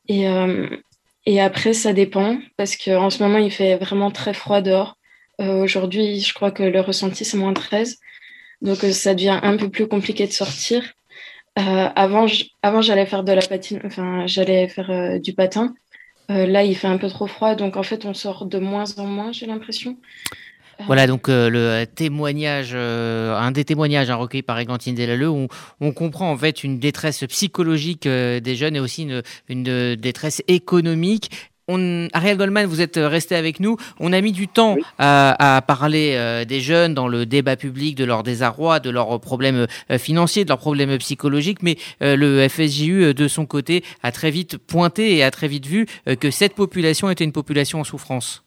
Et, 0.09 0.27
euh, 0.29 0.67
et 1.28 1.42
après, 1.42 1.75
ça 1.75 1.92
dépend 1.92 2.38
parce 2.56 2.75
qu'en 2.75 3.11
ce 3.11 3.23
moment, 3.23 3.37
il 3.37 3.50
fait 3.52 3.76
vraiment 3.76 4.11
très 4.11 4.32
froid 4.32 4.62
dehors. 4.62 4.97
Euh, 5.42 5.62
aujourd'hui, 5.62 6.20
je 6.20 6.32
crois 6.32 6.50
que 6.50 6.62
le 6.62 6.80
ressenti, 6.80 7.23
c'est 7.26 7.37
moins 7.37 7.52
13. 7.52 7.99
Donc, 8.62 8.82
euh, 8.82 8.92
ça 8.92 9.14
devient 9.14 9.38
un 9.42 9.58
peu 9.58 9.68
plus 9.68 9.87
compliqué 9.87 10.26
de 10.26 10.32
sortir. 10.32 10.82
Euh, 11.58 11.88
avant, 11.94 12.26
j'allais 12.80 13.04
faire 13.04 13.25
de 13.25 13.32
la 13.32 13.42
patine, 13.42 13.78
enfin, 13.85 14.26
j'allais 14.26 14.68
faire 14.68 15.20
du 15.20 15.35
patin. 15.35 15.75
là, 16.30 16.64
il 16.64 16.75
fait 16.75 16.87
un 16.88 16.97
peu 16.97 17.08
trop 17.08 17.26
froid. 17.26 17.54
Donc, 17.54 17.76
en 17.76 17.82
fait, 17.82 18.06
on 18.06 18.14
sort 18.14 18.47
de 18.47 18.58
moins 18.58 18.99
en 18.99 19.04
moins, 19.04 19.30
j'ai 19.30 19.44
l'impression. 19.44 19.99
Voilà 20.87 21.06
donc 21.06 21.28
euh, 21.28 21.50
le 21.50 21.87
témoignage, 21.87 22.70
euh, 22.73 23.37
un 23.37 23.50
des 23.50 23.64
témoignages 23.64 24.11
un 24.11 24.14
recueilli 24.14 24.42
par 24.42 24.58
Égantine 24.58 24.94
Delalleux 24.94 25.28
où 25.28 25.49
on 25.80 25.92
comprend 25.92 26.30
en 26.30 26.37
fait 26.37 26.62
une 26.62 26.78
détresse 26.78 27.25
psychologique 27.28 28.06
euh, 28.06 28.38
des 28.40 28.54
jeunes 28.54 28.76
et 28.76 28.80
aussi 28.80 29.02
une, 29.02 29.23
une 29.49 29.97
détresse 29.97 30.42
économique 30.47 31.30
on, 31.70 32.08
Ariel 32.14 32.38
Goldman, 32.38 32.64
vous 32.64 32.80
êtes 32.80 32.97
resté 32.97 33.35
avec 33.35 33.61
nous. 33.61 33.76
On 34.00 34.14
a 34.14 34.23
mis 34.23 34.32
du 34.32 34.49
temps 34.49 34.78
à, 34.99 35.62
parler 35.66 36.44
des 36.49 36.62
jeunes 36.62 36.94
dans 36.94 37.08
le 37.08 37.26
débat 37.26 37.56
public, 37.56 37.94
de 37.94 38.06
leur 38.06 38.23
désarroi, 38.23 38.80
de 38.80 38.88
leurs 38.88 39.20
problèmes 39.20 39.66
financiers, 39.99 40.44
de 40.44 40.49
leurs 40.49 40.56
problèmes 40.56 40.97
psychologiques, 40.97 41.62
mais 41.62 41.76
le 42.00 42.49
FSJU, 42.49 43.12
de 43.12 43.28
son 43.28 43.44
côté, 43.44 43.85
a 44.02 44.12
très 44.12 44.30
vite 44.30 44.56
pointé 44.56 45.14
et 45.16 45.23
a 45.23 45.30
très 45.30 45.47
vite 45.47 45.66
vu 45.66 45.85
que 46.18 46.30
cette 46.30 46.54
population 46.54 47.11
était 47.11 47.25
une 47.25 47.32
population 47.32 47.80
en 47.80 47.85
souffrance. 47.85 48.44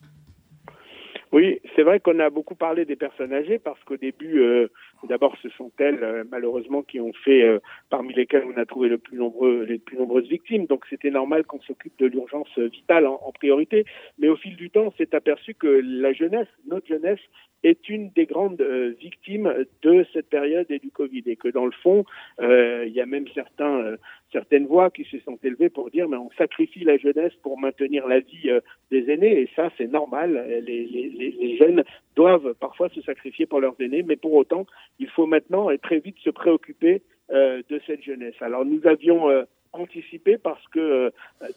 Oui, 1.31 1.61
c'est 1.75 1.83
vrai 1.83 2.00
qu'on 2.00 2.19
a 2.19 2.29
beaucoup 2.29 2.55
parlé 2.55 2.85
des 2.85 2.95
personnes 2.95 3.33
âgées 3.33 3.59
parce 3.59 3.81
qu'au 3.85 3.97
début, 3.97 4.41
euh, 4.41 4.67
D'abord, 5.03 5.35
ce 5.41 5.50
sont 5.50 5.71
elles, 5.79 6.25
malheureusement, 6.29 6.83
qui 6.83 7.00
ont 7.00 7.13
fait, 7.13 7.59
parmi 7.89 8.13
lesquelles 8.13 8.43
on 8.45 8.57
a 8.59 8.65
trouvé 8.65 8.88
le 8.88 9.00
plus 9.00 9.17
nombreux, 9.17 9.63
les 9.63 9.79
plus 9.79 9.97
nombreuses 9.97 10.27
victimes. 10.27 10.67
Donc, 10.67 10.85
c'était 10.89 11.09
normal 11.09 11.43
qu'on 11.43 11.59
s'occupe 11.61 11.97
de 11.97 12.05
l'urgence 12.05 12.55
vitale 12.57 13.07
en, 13.07 13.19
en, 13.23 13.31
priorité. 13.31 13.85
Mais 14.19 14.29
au 14.29 14.35
fil 14.35 14.55
du 14.55 14.69
temps, 14.69 14.85
on 14.88 14.91
s'est 14.91 15.15
aperçu 15.15 15.55
que 15.55 15.81
la 15.83 16.13
jeunesse, 16.13 16.47
notre 16.67 16.88
jeunesse, 16.88 17.19
est 17.63 17.89
une 17.89 18.10
des 18.12 18.25
grandes 18.25 18.62
victimes 19.00 19.53
de 19.82 20.06
cette 20.13 20.30
période 20.30 20.65
et 20.70 20.80
du 20.80 20.91
Covid. 20.91 21.24
Et 21.27 21.36
que 21.36 21.48
dans 21.48 21.65
le 21.65 21.72
fond, 21.72 22.06
il 22.39 22.91
y 22.94 23.01
a 23.01 23.06
même 23.06 23.27
certains, 23.34 23.96
certaines 24.32 24.65
voix 24.65 24.89
qui 24.89 25.03
se 25.06 25.20
sont 25.20 25.38
élevées 25.44 25.70
pour 25.70 25.89
dire 25.91 26.10
mais 26.10 26.18
on 26.18 26.32
sacrifie 26.38 26.84
la 26.84 26.98
jeunesse 26.98 27.34
pour 27.44 27.60
maintenir 27.60 28.08
la 28.08 28.20
vie 28.20 28.50
des 28.89 29.12
aînés. 29.12 29.41
Et 29.41 29.50
ça, 29.56 29.70
c'est 29.77 29.88
normal. 29.91 30.62
Les, 30.65 30.86
les, 30.86 31.10
les 31.10 31.58
jeunes 31.58 31.84
doivent 32.15 32.53
parfois 32.60 32.89
se 32.89 33.01
sacrifier 33.01 33.46
pour 33.46 33.60
leurs 33.60 33.75
aînés, 33.80 34.03
mais 34.03 34.15
pour 34.15 34.34
autant, 34.34 34.65
il 35.00 35.08
faut 35.10 35.25
maintenant 35.25 35.70
et 35.70 35.77
très 35.77 36.00
vite 36.00 36.18
se 36.24 36.30
préoccuper 36.30 37.01
euh, 37.34 37.62
de 37.70 37.80
cette 37.88 38.03
jeunesse. 38.03 38.36
Alors 38.41 38.65
nous 38.65 38.86
avions 38.86 39.30
euh, 39.30 39.44
anticipé 39.72 40.38
parce 40.38 40.68
que 40.68 40.80
euh, 40.80 41.10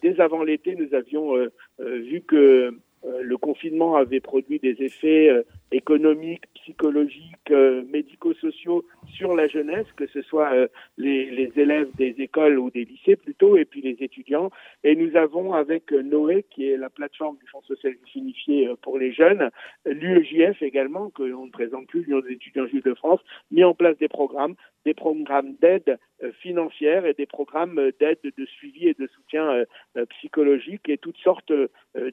dès 0.02 0.20
avant 0.20 0.44
l'été, 0.44 0.76
nous 0.76 0.94
avions 0.94 1.34
vu 1.80 2.20
que 2.20 2.78
le 3.20 3.36
confinement 3.36 3.96
avait 3.96 4.20
produit 4.20 4.60
des 4.60 4.76
effets 4.82 5.28
économiques, 5.72 6.44
psychologiques, 6.54 7.50
médico-sociaux 7.50 8.84
sur 9.12 9.34
la 9.34 9.48
jeunesse, 9.48 9.86
que 9.96 10.06
ce 10.06 10.22
soit 10.22 10.50
les, 10.96 11.30
les, 11.30 11.52
élèves 11.56 11.88
des 11.96 12.14
écoles 12.18 12.58
ou 12.58 12.70
des 12.70 12.84
lycées 12.84 13.16
plutôt, 13.16 13.56
et 13.56 13.64
puis 13.64 13.82
les 13.82 13.96
étudiants. 14.00 14.50
Et 14.82 14.94
nous 14.96 15.16
avons 15.16 15.52
avec 15.52 15.92
Noé, 15.92 16.44
qui 16.50 16.68
est 16.68 16.76
la 16.76 16.90
plateforme 16.90 17.36
du 17.38 17.46
Fonds 17.50 17.62
social 17.62 17.94
unifié 18.14 18.70
pour 18.82 18.98
les 18.98 19.12
jeunes, 19.12 19.50
l'UEJF 19.84 20.62
également, 20.62 21.10
que 21.10 21.22
l'on 21.22 21.46
ne 21.46 21.50
présente 21.50 21.86
plus, 21.88 22.02
l'Union 22.02 22.20
des 22.20 22.32
étudiants 22.32 22.66
juifs 22.66 22.84
de 22.84 22.94
France, 22.94 23.20
mis 23.50 23.64
en 23.64 23.74
place 23.74 23.98
des 23.98 24.08
programmes 24.08 24.54
des 24.84 24.94
programmes 24.94 25.54
d'aide 25.60 25.98
euh, 26.22 26.32
financière 26.40 27.06
et 27.06 27.14
des 27.14 27.26
programmes 27.26 27.90
d'aide 28.00 28.18
de 28.22 28.46
suivi 28.46 28.88
et 28.88 28.94
de 28.94 29.06
soutien 29.06 29.50
euh, 29.50 29.64
euh, 29.96 30.06
psychologique 30.06 30.88
et 30.88 30.98
toutes 30.98 31.18
sortes 31.18 31.52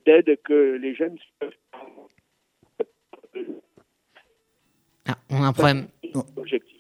d'aides 0.06 0.38
que 0.44 0.78
les 0.82 0.96
jeunes 0.96 1.18
peuvent 1.40 1.52
ah, 5.12 5.18
on 5.30 5.44
a 5.44 5.48
un 5.48 5.54
problème. 5.54 5.88
Objectif. 6.36 6.78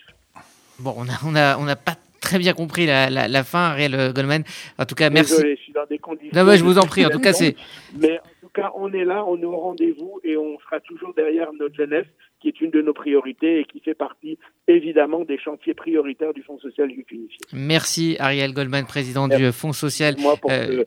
Bon, 0.79 0.93
on 0.97 1.05
n'a 1.05 1.13
on 1.25 1.35
a, 1.35 1.57
on 1.57 1.67
a 1.67 1.75
pas 1.75 1.95
très 2.21 2.39
bien 2.39 2.53
compris 2.53 2.85
la, 2.85 3.09
la, 3.09 3.27
la 3.27 3.43
fin, 3.43 3.71
Ariel 3.71 4.13
Goldman. 4.13 4.43
En 4.77 4.85
tout 4.85 4.95
cas, 4.95 5.09
merci. 5.09 5.33
Désolé, 5.33 5.55
je 5.55 5.61
suis 5.61 5.73
dans 5.73 5.85
des 5.85 5.97
conditions. 5.97 6.31
Non, 6.33 6.45
mais 6.49 6.57
je 6.57 6.63
vous 6.63 6.77
en 6.77 6.85
prie. 6.85 7.05
En 7.05 7.09
tout 7.09 7.19
cas, 7.19 7.33
c'est. 7.33 7.55
Mais 7.99 8.19
en 8.19 8.47
tout 8.47 8.49
cas, 8.53 8.71
on 8.75 8.91
est 8.93 9.05
là, 9.05 9.23
on 9.27 9.39
est 9.39 9.45
au 9.45 9.57
rendez-vous 9.57 10.19
et 10.23 10.37
on 10.37 10.59
sera 10.59 10.79
toujours 10.79 11.13
derrière 11.13 11.51
notre 11.59 11.75
jeunesse 11.75 12.07
qui 12.41 12.47
est 12.47 12.59
une 12.59 12.71
de 12.71 12.81
nos 12.81 12.93
priorités 12.93 13.59
et 13.59 13.65
qui 13.65 13.79
fait 13.81 13.93
partie 13.93 14.39
évidemment 14.67 15.23
des 15.23 15.37
chantiers 15.37 15.75
prioritaires 15.75 16.33
du 16.33 16.41
Fonds 16.41 16.57
social 16.59 16.87
du 16.87 17.05
unifié. 17.11 17.37
Merci 17.53 18.15
Ariel 18.19 18.53
Goldman, 18.53 18.85
président 18.85 19.27
du 19.27 19.51
Fonds 19.51 19.73
social. 19.73 20.15
Euh, 20.49 20.83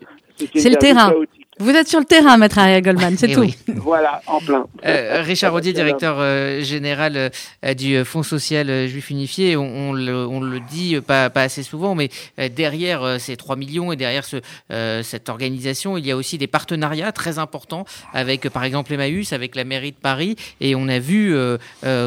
c'est 0.54 0.70
le 0.70 0.76
terrain. 0.76 1.14
Vous 1.60 1.70
êtes 1.70 1.86
sur 1.88 2.00
le 2.00 2.04
terrain, 2.04 2.36
maître 2.36 2.58
Ariel 2.58 2.82
Goldman, 2.82 3.16
c'est 3.16 3.30
eh 3.30 3.34
tout. 3.34 3.46
Voilà, 3.76 4.22
en 4.26 4.40
plein. 4.40 4.66
Euh, 4.84 5.22
Richard 5.22 5.54
Audier, 5.54 5.72
directeur 5.72 6.16
euh, 6.18 6.62
général 6.62 7.30
euh, 7.64 7.74
du 7.74 8.04
Fonds 8.04 8.24
social 8.24 8.88
juif 8.88 9.10
unifié, 9.10 9.56
on, 9.56 9.92
le, 9.92 10.26
on, 10.26 10.40
le, 10.40 10.58
dit 10.58 10.96
pas, 11.00 11.30
pas, 11.30 11.42
assez 11.42 11.62
souvent, 11.62 11.94
mais 11.94 12.10
derrière 12.56 13.20
ces 13.20 13.36
3 13.36 13.54
millions 13.54 13.92
et 13.92 13.96
derrière 13.96 14.24
ce, 14.24 14.36
cette 15.02 15.28
organisation, 15.28 15.96
il 15.96 16.06
y 16.06 16.10
a 16.10 16.16
aussi 16.16 16.38
des 16.38 16.46
partenariats 16.46 17.12
très 17.12 17.38
importants 17.38 17.84
avec, 18.12 18.48
par 18.48 18.64
exemple, 18.64 18.92
Emmaüs, 18.92 19.32
avec 19.32 19.54
la 19.54 19.64
mairie 19.64 19.92
de 19.92 19.96
Paris, 19.96 20.36
et 20.60 20.74
on 20.74 20.88
a 20.88 20.98
vu 20.98 21.36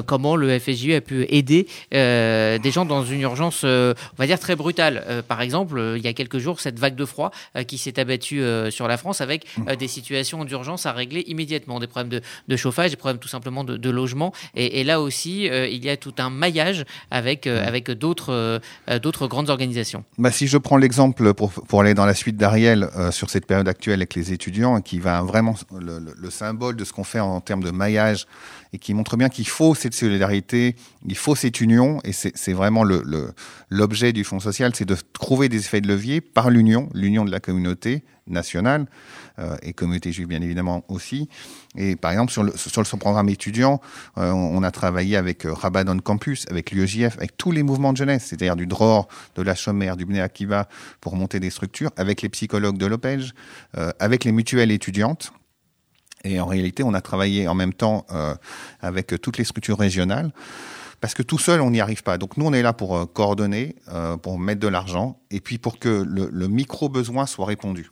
comment 0.06 0.36
le 0.36 0.60
FSJU 0.60 0.94
a 0.94 1.02
pu 1.02 1.26
aider 1.30 1.68
des 1.92 2.72
gens 2.72 2.86
dans 2.86 3.06
une 3.06 3.22
urgence, 3.22 3.64
on 3.64 3.94
va 4.18 4.26
dire, 4.26 4.40
très 4.40 4.56
brutale. 4.56 5.24
par 5.28 5.42
exemple, 5.42 5.94
il 5.96 6.04
y 6.04 6.08
a 6.08 6.14
quelques 6.14 6.40
jours, 6.40 6.60
cette 6.60 6.80
vague 6.80 6.96
de 6.96 7.06
froid 7.06 7.32
qui 7.68 7.78
s'est 7.78 8.00
abattue 8.00 8.42
sur 8.70 8.88
la 8.88 8.98
France 8.98 9.22
avec 9.22 9.37
euh, 9.68 9.76
des 9.76 9.88
situations 9.88 10.44
d'urgence 10.46 10.86
à 10.86 10.92
régler 10.92 11.24
immédiatement, 11.28 11.80
des 11.80 11.88
problèmes 11.88 12.22
de, 12.48 12.56
chauffage, 12.56 12.92
des 12.92 12.98
problèmes 12.98 13.20
tout 13.20 13.28
simplement 13.28 13.64
de, 13.64 13.90
logement. 13.90 14.34
Et, 14.56 14.84
là 14.84 15.02
aussi, 15.02 15.50
euh, 15.50 15.68
il 15.68 15.84
y 15.84 15.90
a 15.90 15.98
tout 15.98 16.14
un 16.18 16.30
maillage 16.30 16.86
avec, 17.12 17.48
euh, 17.48 17.66
avec 17.66 17.90
d'autres 17.92 18.62
d'autres 19.02 19.28
grandes 19.28 19.50
organisations. 19.50 20.04
Bah, 20.18 20.32
si 20.32 20.48
je 20.48 20.58
prends 20.58 20.78
l'exemple 20.78 21.34
pour, 21.34 21.52
pour 21.52 21.82
aller 21.82 21.94
dans 21.94 22.06
la 22.06 22.14
suite 22.14 22.38
d'Ariel 22.38 22.90
sur 23.12 23.30
cette 23.30 23.46
période 23.46 23.68
actuelle 23.68 24.00
avec 24.00 24.16
les 24.16 24.34
étudiants, 24.34 24.82
qui 24.82 25.00
va 25.00 25.22
vraiment 25.22 25.56
le, 25.78 26.00
le 26.00 26.30
symbole 26.30 26.76
de 26.76 26.84
ce 26.84 26.94
qu'on 26.94 27.04
fait 27.04 27.20
en, 27.20 27.42
termes 27.42 27.64
de 27.64 27.72
maillage 27.72 28.26
et 28.74 28.80
qui 28.80 28.94
montre 28.94 29.18
bien 29.18 29.30
qu'il 29.30 29.48
faut 29.48 29.76
cette 29.76 29.94
solidarité, 29.94 30.76
il 31.06 31.16
faut 31.16 31.36
cette 31.36 31.62
union, 31.62 32.00
et 32.04 32.12
c'est 32.12 32.54
vraiment 32.54 32.84
l'objet 32.84 34.08
le, 34.08 34.14
du 34.14 34.24
Fonds 34.24 34.40
social, 34.40 34.74
c'est 34.76 34.86
de 34.86 34.98
trouver 35.14 35.50
des 35.50 35.58
effets 35.60 35.82
de 35.82 35.88
levier 35.88 36.22
par 36.22 36.50
l'union, 36.50 36.90
l'union 36.94 37.26
de 37.26 37.32
la 37.32 37.40
communauté 37.40 38.04
nationale, 38.28 38.88
et 39.62 39.74
communauté 39.74 40.12
juive 40.12 40.28
bien 40.28 40.42
évidemment 40.42 40.84
aussi. 40.88 41.30
Et 41.76 41.96
par 41.96 42.12
exemple, 42.12 42.32
sur, 42.32 42.44
le, 42.44 42.56
sur 42.56 42.86
son 42.86 42.98
programme 42.98 43.30
étudiant, 43.30 43.80
euh, 44.18 44.32
on 44.32 44.64
a 44.64 44.72
travaillé 44.72 45.16
avec 45.16 45.46
euh, 45.46 45.54
Rabat 45.54 45.86
on 45.88 46.00
Campus, 46.00 46.46
avec 46.50 46.72
l'UEJF, 46.72 47.18
avec 47.18 47.38
tous 47.38 47.52
les 47.52 47.64
mouvements 47.64 47.92
de 47.92 47.98
jeunesse, 47.98 48.26
c'est-à-dire 48.26 48.56
du 48.56 48.68
DROR, 48.68 49.08
de 49.36 49.42
la 49.42 49.56
Chomère, 49.56 49.98
du 49.98 50.06
Bnei 50.06 50.22
Akiva, 50.22 50.68
pour 51.02 51.16
monter 51.16 51.40
des 51.40 51.50
structures, 51.50 51.92
avec 51.98 52.22
les 52.22 52.30
psychologues 52.30 52.78
de 52.78 52.86
l'OPEJ, 52.86 53.34
avec 54.00 54.24
les 54.24 54.32
mutuelles 54.32 54.72
étudiantes. 54.72 55.32
Et 56.24 56.40
en 56.40 56.46
réalité, 56.46 56.84
on 56.84 56.94
a 56.94 57.02
travaillé 57.02 57.48
en 57.48 57.54
même 57.54 57.74
temps 57.74 58.06
avec 58.82 59.20
toutes 59.22 59.38
les 59.38 59.44
structures 59.44 59.78
régionales 59.78 60.32
parce 61.00 61.14
que 61.14 61.22
tout 61.22 61.38
seul, 61.38 61.62
on 61.62 61.70
n'y 61.70 61.80
arrive 61.80 62.02
pas. 62.02 62.18
Donc 62.18 62.38
nous, 62.38 62.46
on 62.46 62.54
est 62.54 62.64
là 62.64 62.74
pour 62.74 63.12
coordonner, 63.14 63.76
pour 64.24 64.40
mettre 64.40 64.60
de 64.60 64.68
l'argent, 64.68 65.20
et 65.30 65.42
puis 65.42 65.58
pour 65.60 65.78
que 65.78 66.04
le, 66.08 66.30
le 66.32 66.48
micro-besoin 66.48 67.28
soit 67.28 67.46
répondu. 67.46 67.92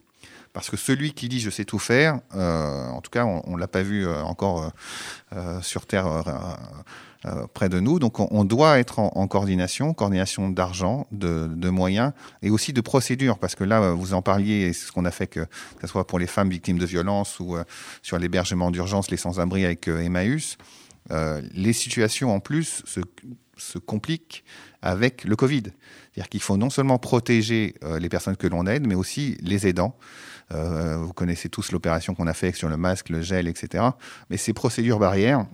Parce 0.56 0.70
que 0.70 0.78
celui 0.78 1.12
qui 1.12 1.28
dit 1.28 1.42
je 1.42 1.50
sais 1.50 1.66
tout 1.66 1.80
faire, 1.80 2.22
euh, 2.34 2.88
en 2.88 3.02
tout 3.02 3.12
cas, 3.12 3.26
on 3.26 3.56
ne 3.56 3.60
l'a 3.60 3.68
pas 3.68 3.82
vu 3.82 4.08
euh, 4.08 4.24
encore 4.24 4.72
euh, 5.36 5.62
sur 5.62 5.86
Terre 5.86 6.24
près 7.54 7.68
de 7.68 7.82
nous. 7.82 8.00
Donc 8.00 8.20
on, 8.20 8.46
doit 8.46 8.80
être 8.80 9.00
en, 9.00 9.28
coordination, 9.28 9.94
coordination 9.94 10.48
d'argent, 10.50 11.08
de, 11.12 11.70
moyens 11.70 12.14
et 12.42 12.50
aussi 12.50 12.72
de 12.72 12.80
procédures. 12.80 13.38
Parce 13.38 13.56
que 13.56 13.66
là, 13.66 13.92
vous 13.92 14.14
en 14.14 14.22
parliez, 14.22 14.72
c'est 14.72 14.88
ce 14.88 14.92
qu'on 14.94 15.06
a 15.06 15.12
fait, 15.12 15.28
que, 15.28 15.46
ce 15.82 15.88
soit 15.88 16.08
pour 16.08 16.20
les 16.20 16.28
femmes 16.28 16.50
victimes 16.50 16.78
de 16.78 16.86
violences 16.86 17.40
ou 17.42 17.58
sur 18.02 18.18
l'hébergement 18.18 18.72
d'urgence, 18.72 19.12
les 19.12 19.18
sans-abri 19.18 19.66
avec 19.66 19.90
Emmaüs. 19.90 20.58
les 21.10 21.74
situations 21.74 22.34
en 22.34 22.40
plus 22.40 22.84
se, 22.86 23.02
se 23.58 23.78
compliquent 23.78 24.44
avec 24.82 25.24
le 25.24 25.36
Covid. 25.36 25.64
C'est-à-dire 25.64 26.30
qu'il 26.30 26.42
faut 26.42 26.58
non 26.58 26.70
seulement 26.70 27.00
protéger 27.00 27.76
les 28.00 28.10
personnes 28.10 28.38
que 28.38 28.48
l'on 28.48 28.66
aide, 28.68 28.88
mais 28.88 28.96
aussi 28.96 29.38
les 29.42 29.68
aidants. 29.68 29.98
Euh, 30.54 30.98
vous 30.98 31.14
connaissez 31.14 31.50
tous 31.50 31.72
l'opération 31.72 32.14
qu'on 32.14 32.28
a 32.28 32.34
faite 32.34 32.56
sur 32.56 32.70
le 32.70 32.78
masque, 32.78 33.10
le 33.10 33.22
gel, 33.22 33.48
etc. 33.48 33.84
Mais 34.30 34.38
ces 34.38 34.54
procédures 34.54 35.00
barrières, 35.00 35.46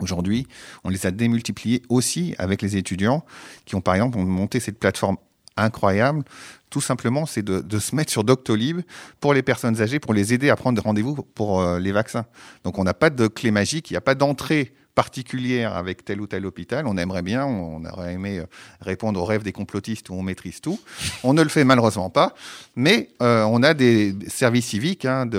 Aujourd'hui, 0.00 0.46
on 0.84 0.90
les 0.90 1.06
a 1.06 1.10
démultipliées 1.10 1.82
aussi 1.88 2.32
avec 2.38 2.62
les 2.62 2.76
étudiants 2.76 3.24
qui 3.64 3.74
ont 3.74 3.80
par 3.80 3.96
exemple 3.96 4.16
monté 4.18 4.60
cette 4.60 4.78
plateforme 4.78 5.16
incroyable. 5.56 6.22
Tout 6.70 6.80
simplement, 6.80 7.26
c'est 7.26 7.42
de, 7.42 7.78
se 7.80 7.96
mettre 7.96 8.12
sur 8.12 8.22
Doctolib 8.22 8.82
pour 9.18 9.34
les 9.34 9.42
personnes 9.42 9.82
âgées, 9.82 9.98
pour 9.98 10.14
les 10.14 10.32
aider 10.32 10.50
à 10.50 10.56
prendre 10.56 10.80
rendez-vous 10.80 11.16
pour 11.16 11.60
euh, 11.60 11.80
les 11.80 11.90
vaccins. 11.90 12.26
Donc 12.62 12.78
on 12.78 12.84
n'a 12.84 12.94
pas 12.94 13.10
de 13.10 13.26
clé 13.26 13.50
magique, 13.50 13.90
il 13.90 13.94
n'y 13.94 13.96
a 13.96 14.00
pas 14.00 14.14
d'entrée 14.14 14.72
particulière 14.98 15.76
avec 15.76 16.04
tel 16.04 16.20
ou 16.20 16.26
tel 16.26 16.44
hôpital. 16.44 16.88
On 16.88 16.96
aimerait 16.96 17.22
bien, 17.22 17.46
on 17.46 17.84
aurait 17.84 18.14
aimé 18.14 18.40
euh, 18.40 18.46
répondre 18.80 19.22
aux 19.22 19.24
rêves 19.24 19.44
des 19.44 19.52
complotistes 19.52 20.10
où 20.10 20.14
on 20.14 20.22
maîtrise 20.24 20.60
tout. 20.60 20.80
On 21.22 21.34
ne 21.34 21.42
le 21.44 21.48
fait 21.48 21.62
malheureusement 21.62 22.10
pas, 22.10 22.34
mais 22.74 23.10
euh, 23.22 23.44
on 23.44 23.62
a 23.62 23.74
des 23.74 24.12
services 24.26 24.66
civiques 24.66 25.04
hein, 25.04 25.30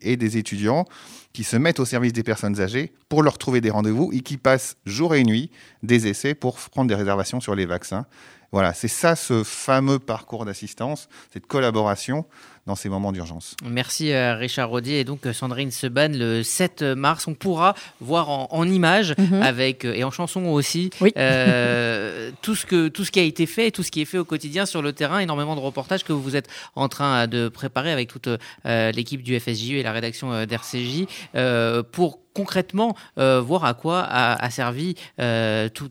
et 0.00 0.16
des 0.16 0.38
étudiants 0.38 0.86
qui 1.34 1.44
se 1.44 1.58
mettent 1.58 1.78
au 1.78 1.84
service 1.84 2.14
des 2.14 2.22
personnes 2.22 2.58
âgées 2.58 2.90
pour 3.10 3.22
leur 3.22 3.36
trouver 3.36 3.60
des 3.60 3.68
rendez-vous 3.68 4.10
et 4.14 4.20
qui 4.20 4.38
passent 4.38 4.78
jour 4.86 5.14
et 5.14 5.24
nuit 5.24 5.50
des 5.82 6.06
essais 6.06 6.34
pour 6.34 6.56
prendre 6.56 6.88
des 6.88 6.94
réservations 6.94 7.42
sur 7.42 7.54
les 7.54 7.66
vaccins. 7.66 8.06
Voilà, 8.50 8.72
c'est 8.72 8.88
ça 8.88 9.14
ce 9.14 9.44
fameux 9.44 9.98
parcours 9.98 10.46
d'assistance, 10.46 11.10
cette 11.34 11.46
collaboration 11.46 12.24
dans 12.66 12.76
ces 12.76 12.88
moments 12.88 13.12
d'urgence. 13.12 13.56
Merci 13.64 14.12
euh, 14.12 14.36
Richard 14.36 14.70
Rodier 14.70 15.00
et 15.00 15.04
donc 15.04 15.26
euh, 15.26 15.32
Sandrine 15.32 15.70
Seban 15.70 16.08
le 16.12 16.42
7 16.42 16.82
mars. 16.82 17.26
On 17.26 17.34
pourra 17.34 17.74
voir 18.00 18.28
en, 18.28 18.68
images 18.68 19.14
mhm. 19.18 19.42
avec 19.42 19.84
euh, 19.84 19.94
et 19.94 20.04
en 20.04 20.10
chanson 20.10 20.44
aussi 20.46 20.90
tout 21.00 22.54
ce 22.54 22.66
que 22.66 22.88
tout 22.88 23.04
ce 23.04 23.10
qui 23.10 23.18
a 23.18 23.24
été 23.24 23.46
fait 23.46 23.68
et 23.68 23.72
tout 23.72 23.82
ce 23.82 23.90
qui 23.90 24.00
est 24.00 24.04
fait 24.04 24.18
au 24.18 24.24
quotidien 24.24 24.66
sur 24.66 24.80
le 24.80 24.92
terrain. 24.92 25.18
Énormément 25.18 25.56
de 25.56 25.60
reportages 25.60 26.04
que 26.04 26.12
vous 26.12 26.36
êtes 26.36 26.48
en 26.76 26.88
train 26.88 27.26
de 27.26 27.48
préparer 27.48 27.90
avec 27.90 28.08
toute 28.08 28.28
l'équipe 28.64 29.22
du 29.22 29.38
FSJU 29.38 29.78
et 29.78 29.82
la 29.82 29.92
rédaction 29.92 30.44
d'RCJ 30.46 31.06
pour 31.90 32.22
concrètement 32.34 32.96
euh, 33.18 33.40
voir 33.40 33.64
à 33.64 33.74
quoi 33.74 34.02
a, 34.02 34.50
servi, 34.50 34.94
euh, 35.20 35.68
tout, 35.68 35.90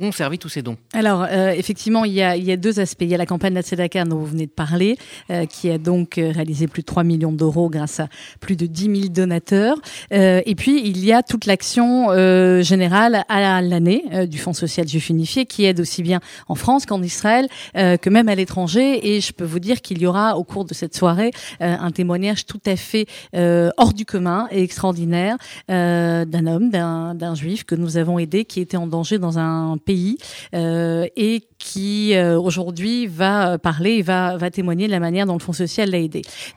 ont 0.00 0.12
servi 0.12 0.38
tous 0.38 0.48
ces 0.48 0.62
dons 0.62 0.76
Alors, 0.92 1.26
euh, 1.28 1.50
effectivement, 1.50 2.04
il 2.04 2.12
y, 2.12 2.22
a, 2.22 2.36
il 2.36 2.44
y, 2.44 2.52
a, 2.52 2.56
deux 2.56 2.80
aspects. 2.80 3.02
Il 3.02 3.08
y 3.08 3.14
a 3.14 3.18
la 3.18 3.26
campagne 3.26 3.50
de 3.50 3.56
la 3.56 3.62
Tzedaka 3.62 4.04
dont 4.04 4.18
vous 4.18 4.26
venez 4.26 4.46
de 4.46 4.50
parler, 4.50 4.96
qui 5.48 5.70
a 5.70 5.78
donc 5.78 6.09
donc 6.10 6.34
réalisé 6.34 6.66
plus 6.66 6.82
de 6.82 6.86
3 6.86 7.04
millions 7.04 7.32
d'euros 7.32 7.68
grâce 7.68 8.00
à 8.00 8.08
plus 8.40 8.56
de 8.56 8.66
10 8.66 8.82
000 8.82 9.08
donateurs. 9.08 9.76
et 10.10 10.54
puis, 10.56 10.82
il 10.84 11.04
y 11.04 11.12
a 11.12 11.22
toute 11.22 11.46
l'action 11.46 12.08
générale 12.62 13.24
à 13.28 13.62
l'année 13.62 14.04
du 14.26 14.38
Fonds 14.38 14.52
social 14.52 14.88
juif 14.88 15.10
unifié 15.10 15.46
qui 15.46 15.64
aide 15.64 15.80
aussi 15.80 16.02
bien 16.02 16.20
en 16.48 16.54
France 16.54 16.86
qu'en 16.86 17.02
Israël, 17.02 17.48
que 17.74 18.10
même 18.10 18.28
à 18.28 18.34
l'étranger. 18.34 19.14
Et 19.14 19.20
je 19.20 19.32
peux 19.32 19.44
vous 19.44 19.58
dire 19.58 19.80
qu'il 19.80 20.00
y 20.00 20.06
aura 20.06 20.36
au 20.36 20.44
cours 20.44 20.64
de 20.64 20.74
cette 20.74 20.96
soirée 20.96 21.30
un 21.60 21.90
témoignage 21.90 22.46
tout 22.46 22.60
à 22.66 22.76
fait 22.76 23.06
hors 23.34 23.92
du 23.92 24.04
commun 24.04 24.48
et 24.50 24.62
extraordinaire 24.62 25.36
d'un 25.68 26.46
homme, 26.46 26.70
d'un 26.70 27.34
juif 27.34 27.64
que 27.64 27.74
nous 27.74 27.96
avons 27.96 28.18
aidé, 28.18 28.44
qui 28.44 28.60
était 28.60 28.76
en 28.76 28.86
danger 28.86 29.18
dans 29.18 29.38
un 29.38 29.76
pays 29.78 30.18
et 30.52 31.42
qui 31.60 32.14
euh, 32.14 32.40
aujourd'hui 32.40 33.06
va 33.06 33.58
parler 33.58 33.98
et 33.98 34.02
va, 34.02 34.36
va 34.38 34.50
témoigner 34.50 34.86
de 34.86 34.90
la 34.90 34.98
manière 34.98 35.26
dont 35.26 35.34
le 35.34 35.40
Fonds 35.40 35.52
social 35.52 35.90
l'a 35.90 35.98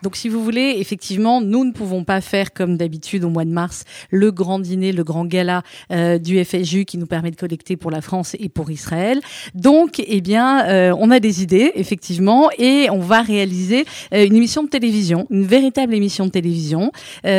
Donc 0.01 0.15
si 0.15 0.29
vous 0.29 0.43
voulez, 0.43 0.75
effectivement, 0.77 1.41
nous 1.41 1.65
ne 1.65 1.71
pouvons 1.71 2.03
pas 2.03 2.21
faire 2.21 2.53
comme 2.53 2.77
d'habitude 2.77 3.23
au 3.23 3.29
mois 3.29 3.45
de 3.45 3.51
mars 3.51 3.83
le 4.09 4.31
grand 4.31 4.59
dîner, 4.59 4.91
le 4.91 5.03
grand 5.03 5.25
gala 5.25 5.63
euh, 5.91 6.17
du 6.17 6.43
FSU 6.43 6.85
qui 6.85 6.97
nous 6.97 7.05
permet 7.05 7.31
de 7.31 7.35
collecter 7.35 7.77
pour 7.77 7.91
la 7.91 8.01
France 8.01 8.35
et 8.39 8.49
pour 8.49 8.71
Israël. 8.71 9.19
Donc, 9.55 10.01
eh 10.05 10.21
bien, 10.21 10.67
euh, 10.67 10.95
on 10.99 11.11
a 11.11 11.19
des 11.19 11.43
idées, 11.43 11.71
effectivement, 11.75 12.49
et 12.57 12.87
on 12.91 12.99
va 12.99 13.21
réaliser 13.21 13.85
une 14.11 14.35
émission 14.35 14.63
de 14.63 14.69
télévision, 14.69 15.27
une 15.29 15.45
véritable 15.45 15.93
émission 15.93 16.25
de 16.25 16.31
télévision 16.31 16.91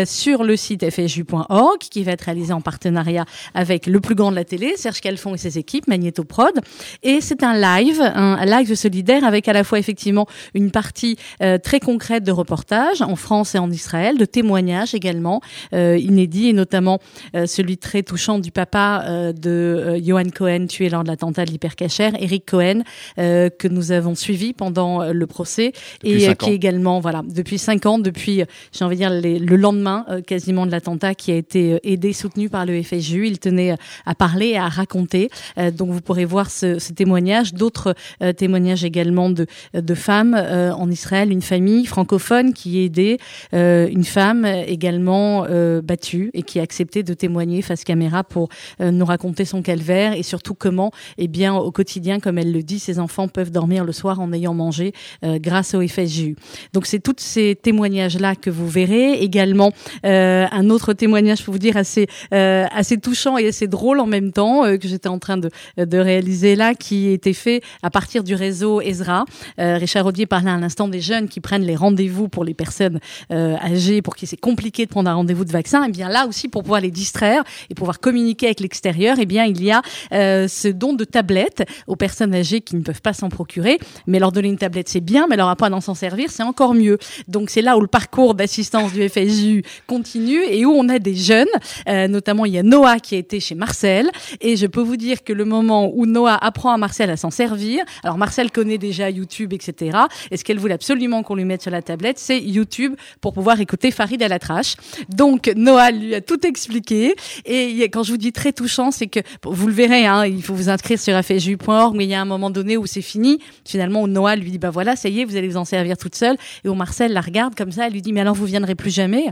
sur 0.04 0.44
le 0.44 0.56
site 0.56 0.88
fsu.org 0.90 1.78
qui 1.78 2.02
va 2.02 2.12
être 2.12 2.23
réalisée 2.23 2.52
en 2.52 2.61
partenariat 2.61 3.25
avec 3.54 3.87
le 3.87 4.00
plus 4.00 4.14
grand 4.14 4.30
de 4.30 4.37
la 4.37 4.44
télé, 4.44 4.75
Serge 4.76 5.00
Calfon 5.00 5.34
et 5.34 5.38
ses 5.38 5.58
équipes, 5.58 5.87
Magneto 5.88 6.25
Prod. 6.25 6.54
Et 7.02 7.20
c'est 7.20 7.42
un 7.42 7.54
live, 7.54 8.00
un 8.00 8.44
live 8.44 8.75
solidaire 8.75 9.25
avec 9.25 9.49
à 9.49 9.52
la 9.52 9.64
fois 9.64 9.78
effectivement 9.78 10.26
une 10.54 10.70
partie 10.70 11.16
euh, 11.42 11.58
très 11.58 11.80
concrète 11.80 11.93
de 11.98 12.32
reportage 12.32 13.02
en 13.02 13.16
France 13.16 13.54
et 13.54 13.58
en 13.58 13.70
Israël, 13.70 14.18
de 14.18 14.24
témoignages 14.24 14.94
également 14.94 15.40
euh, 15.72 15.98
inédits 15.98 16.48
et 16.48 16.52
notamment 16.52 16.98
euh, 17.34 17.46
celui 17.46 17.78
très 17.78 18.02
touchant 18.02 18.38
du 18.38 18.50
papa 18.50 19.04
euh, 19.06 19.32
de 19.32 20.00
Johan 20.02 20.30
Cohen 20.34 20.66
tué 20.66 20.88
lors 20.88 21.02
de 21.02 21.08
l'attentat 21.08 21.44
de 21.44 21.50
l'hypercacher, 21.50 22.10
Eric 22.18 22.46
Cohen, 22.46 22.82
que 23.16 23.68
nous 23.68 23.92
avons 23.92 24.14
suivi 24.14 24.52
pendant 24.52 25.12
le 25.12 25.26
procès 25.26 25.72
et 26.02 26.16
qui 26.16 26.50
est 26.50 26.54
également 26.54 27.00
voilà 27.00 27.22
depuis 27.26 27.58
cinq 27.58 27.86
ans, 27.86 27.98
depuis 27.98 28.42
j'ai 28.72 28.84
envie 28.84 28.96
de 28.96 29.00
dire 29.00 29.40
le 29.40 29.56
lendemain 29.56 30.06
quasiment 30.26 30.66
de 30.66 30.70
l'attentat 30.70 31.14
qui 31.14 31.32
a 31.32 31.36
été 31.36 31.80
aidé 31.82 32.12
soutenu 32.12 32.48
par 32.48 32.66
le 32.66 32.82
FSU, 32.82 33.26
il 33.26 33.38
tenait 33.38 33.76
à 34.06 34.14
parler 34.14 34.48
et 34.48 34.58
à 34.58 34.68
raconter. 34.68 35.30
donc 35.72 35.90
vous 35.90 36.00
pourrez 36.00 36.24
voir 36.24 36.50
ce, 36.50 36.78
ce 36.78 36.92
témoignage. 36.92 37.54
D'autres 37.54 37.94
euh, 38.22 38.32
témoignages 38.32 38.84
également 38.84 39.30
de, 39.30 39.46
de 39.74 39.94
femmes 39.94 40.34
euh, 40.36 40.72
en 40.72 40.90
Israël, 40.90 41.30
une 41.30 41.42
famille 41.42 41.84
francophone 41.87 42.53
qui 42.53 42.79
a 42.79 42.83
aidé 42.85 43.19
euh, 43.53 43.88
une 43.88 44.05
femme 44.05 44.45
également 44.45 45.47
battue 45.83 46.31
et 46.35 46.43
qui 46.43 46.59
a 46.59 46.62
accepté 46.62 47.03
de 47.03 47.14
témoigner 47.14 47.62
face 47.62 47.85
caméra 47.85 48.25
pour 48.25 48.49
nous 48.81 49.05
raconter 49.05 49.45
son 49.45 49.62
calvaire 49.62 50.14
et 50.14 50.23
surtout 50.23 50.55
comment, 50.55 50.91
eh 51.19 51.29
bien, 51.29 51.55
au 51.55 51.71
quotidien, 51.71 52.21
comme 52.21 52.38
elle 52.38 52.53
le 52.53 52.62
dit, 52.62 52.79
ses 52.79 52.99
enfants 52.99 53.29
peuvent 53.29 53.50
dormir 53.50 53.85
le 53.85 53.93
soir 53.93 54.21
en 54.21 54.33
ayant 54.33 54.55
mangé 54.55 54.93
grâce 55.23 55.75
au 55.75 55.87
FSJU. 55.87 56.37
Donc 56.73 56.87
c'est 56.87 57.00
tous 57.00 57.17
ces 57.19 57.57
témoignages-là 57.61 58.35
que 58.37 58.50
vous 58.50 58.69
verrez. 58.69 59.12
Également 59.14 59.73
un 60.03 60.71
autre 60.71 60.93
témoignage, 60.93 61.45
peux 61.45 61.53
vous 61.53 61.59
dire, 61.59 61.76
assez, 61.76 62.07
assez 62.31 62.99
touchant 62.99 63.38
et 63.38 63.49
assez 63.49 63.67
drôle 63.67 64.00
en 64.00 64.07
même 64.07 64.33
temps, 64.33 64.62
que 64.79 64.88
j'étais 64.88 65.09
en 65.09 65.19
train 65.19 65.37
de, 65.37 65.50
de 65.76 65.99
réaliser 65.99 66.57
là, 66.57 66.75
qui 66.75 67.09
était 67.09 67.33
fait 67.33 67.62
à 67.83 67.91
partir 67.91 68.25
du 68.25 68.35
réseau 68.35 68.81
Ezra. 68.81 69.25
Euh, 69.59 69.76
Richard 69.76 70.05
Rodier 70.05 70.26
parlait 70.26 70.50
à 70.50 70.57
l'instant 70.57 70.88
des 70.88 71.00
jeunes 71.00 71.29
qui 71.29 71.41
prennent 71.41 71.64
les 71.64 71.74
rendez-vous 71.76 72.28
pour 72.28 72.45
les 72.45 72.54
personnes 72.54 73.00
euh, 73.31 73.57
âgées, 73.57 74.02
pour 74.02 74.16
qui 74.16 74.26
c'est 74.26 74.37
compliqué 74.37 74.87
de 74.87 74.90
prendre 74.90 75.11
un 75.11 75.14
rendez-vous 75.14 75.45
de 75.45 75.52
vaccin. 75.52 75.83
Et 75.85 75.88
eh 75.88 75.93
bien 75.93 76.09
là 76.09 76.26
aussi, 76.26 76.49
pour 76.49 76.62
pouvoir 76.62 76.81
les 76.81 76.90
distraire 76.90 77.43
et 77.71 77.75
pouvoir 77.75 78.00
communiquer 78.00 78.47
avec 78.47 78.61
l'extérieur, 78.61 79.19
et 79.19 79.23
eh 79.23 79.26
bien 79.26 79.45
il 79.45 79.62
y 79.62 79.71
a 79.71 79.83
euh, 80.12 80.49
ce 80.49 80.69
don 80.69 80.93
de 80.93 81.04
tablettes 81.04 81.64
aux 81.87 81.97
personnes 81.97 82.35
âgées 82.35 82.61
qui 82.61 82.76
ne 82.76 82.83
peuvent 82.83 83.02
pas 83.02 83.12
s'en 83.12 83.28
procurer. 83.28 83.78
Mais 84.07 84.19
leur 84.19 84.33
donner 84.33 84.49
une 84.49 84.59
tablette, 84.59 84.88
c'est 84.88 85.00
bien, 85.00 85.26
mais 85.28 85.37
leur 85.37 85.49
apprendre 85.49 85.76
à 85.76 85.81
s'en 85.81 85.95
servir, 85.95 86.31
c'est 86.31 86.43
encore 86.43 86.75
mieux. 86.75 86.99
Donc 87.28 87.50
c'est 87.50 87.62
là 87.62 87.76
où 87.76 87.81
le 87.81 87.87
parcours 87.87 88.35
d'assistance 88.35 88.93
du 88.93 89.09
FSU 89.09 89.62
continue 89.87 90.43
et 90.49 90.64
où 90.64 90.71
on 90.71 90.88
a 90.88 90.99
des 90.99 91.14
jeunes, 91.14 91.49
notamment 91.87 92.45
il 92.45 92.54
y 92.54 92.59
a 92.59 92.62
Noah 92.62 92.99
qui 92.99 93.14
a 93.14 93.19
été 93.19 93.40
chez 93.40 93.54
Marcel. 93.54 94.11
Et 94.40 94.57
je 94.57 94.66
peux 94.66 94.83
vous 94.83 94.97
dire 94.97 95.25
que 95.25 95.33
le 95.33 95.45
moment 95.45 95.90
où 95.95 96.07
Noah 96.07 96.38
apprend 96.40 96.73
à 96.73 96.76
Marcel 96.76 97.11
à 97.11 97.16
s'en 97.16 97.31
servir. 97.31 97.85
Alors 98.02 98.19
Marcel 98.19 98.50
connaît 98.50 98.78
déjà 98.78 99.11
YouTube, 99.11 99.52
etc. 99.52 99.99
Et 100.31 100.37
ce 100.37 100.45
qu'elle 100.45 100.59
voulait 100.59 100.75
absolument 100.75 101.23
qu'on 101.23 101.35
lui 101.35 101.45
mette 101.45 101.62
sur 101.64 101.71
la 101.73 101.83
tablette, 101.83 102.18
c'est 102.18 102.40
YouTube 102.40 102.94
pour 103.21 103.33
pouvoir 103.33 103.61
écouter 103.61 103.90
Farid 103.90 104.23
à 104.23 104.28
la 104.28 104.38
trache. 104.38 104.76
Donc 105.09 105.50
Noah 105.56 105.90
lui 105.90 106.14
a 106.14 106.21
tout 106.21 106.47
expliqué. 106.47 107.14
Et 107.44 107.83
quand 107.85 108.05
je 108.05 108.12
vous 108.12 108.16
dis 108.16 108.33
très 108.33 108.53
touchant, 108.53 108.90
c'est 108.90 109.09
que 109.09 109.20
vous 109.42 109.66
le 109.66 109.72
verrez, 109.72 110.07
hein, 110.07 110.24
il 110.24 110.42
faut 110.42 110.55
vous 110.55 110.68
inscrire 110.68 110.98
sur 110.98 111.14
afju.org, 111.16 111.96
mais 111.96 112.05
il 112.05 112.11
y 112.11 112.14
a 112.14 112.20
un 112.20 112.24
moment 112.24 112.50
donné 112.50 112.77
où 112.77 112.87
c'est 112.87 113.03
fini. 113.03 113.40
Finalement, 113.64 114.03
où 114.03 114.07
Noah 114.07 114.37
lui 114.37 114.50
dit 114.50 114.59
bah 114.59 114.70
voilà, 114.70 114.96
ça 114.96 115.09
y 115.09 115.20
est, 115.20 115.24
vous 115.24 115.37
allez 115.37 115.48
vous 115.48 115.57
en 115.57 115.64
servir 115.64 115.96
toute 115.96 116.14
seule. 116.14 116.37
Et 116.64 116.68
où 116.68 116.74
Marcel 116.74 117.12
la 117.12 117.20
regarde 117.20 117.55
comme 117.57 117.72
ça, 117.72 117.87
elle 117.88 117.92
lui 117.92 118.03
dit 118.03 118.12
mais 118.12 118.20
alors 118.20 118.35
vous 118.35 118.46
viendrez 118.46 118.77
plus 118.77 118.94
jamais? 118.94 119.27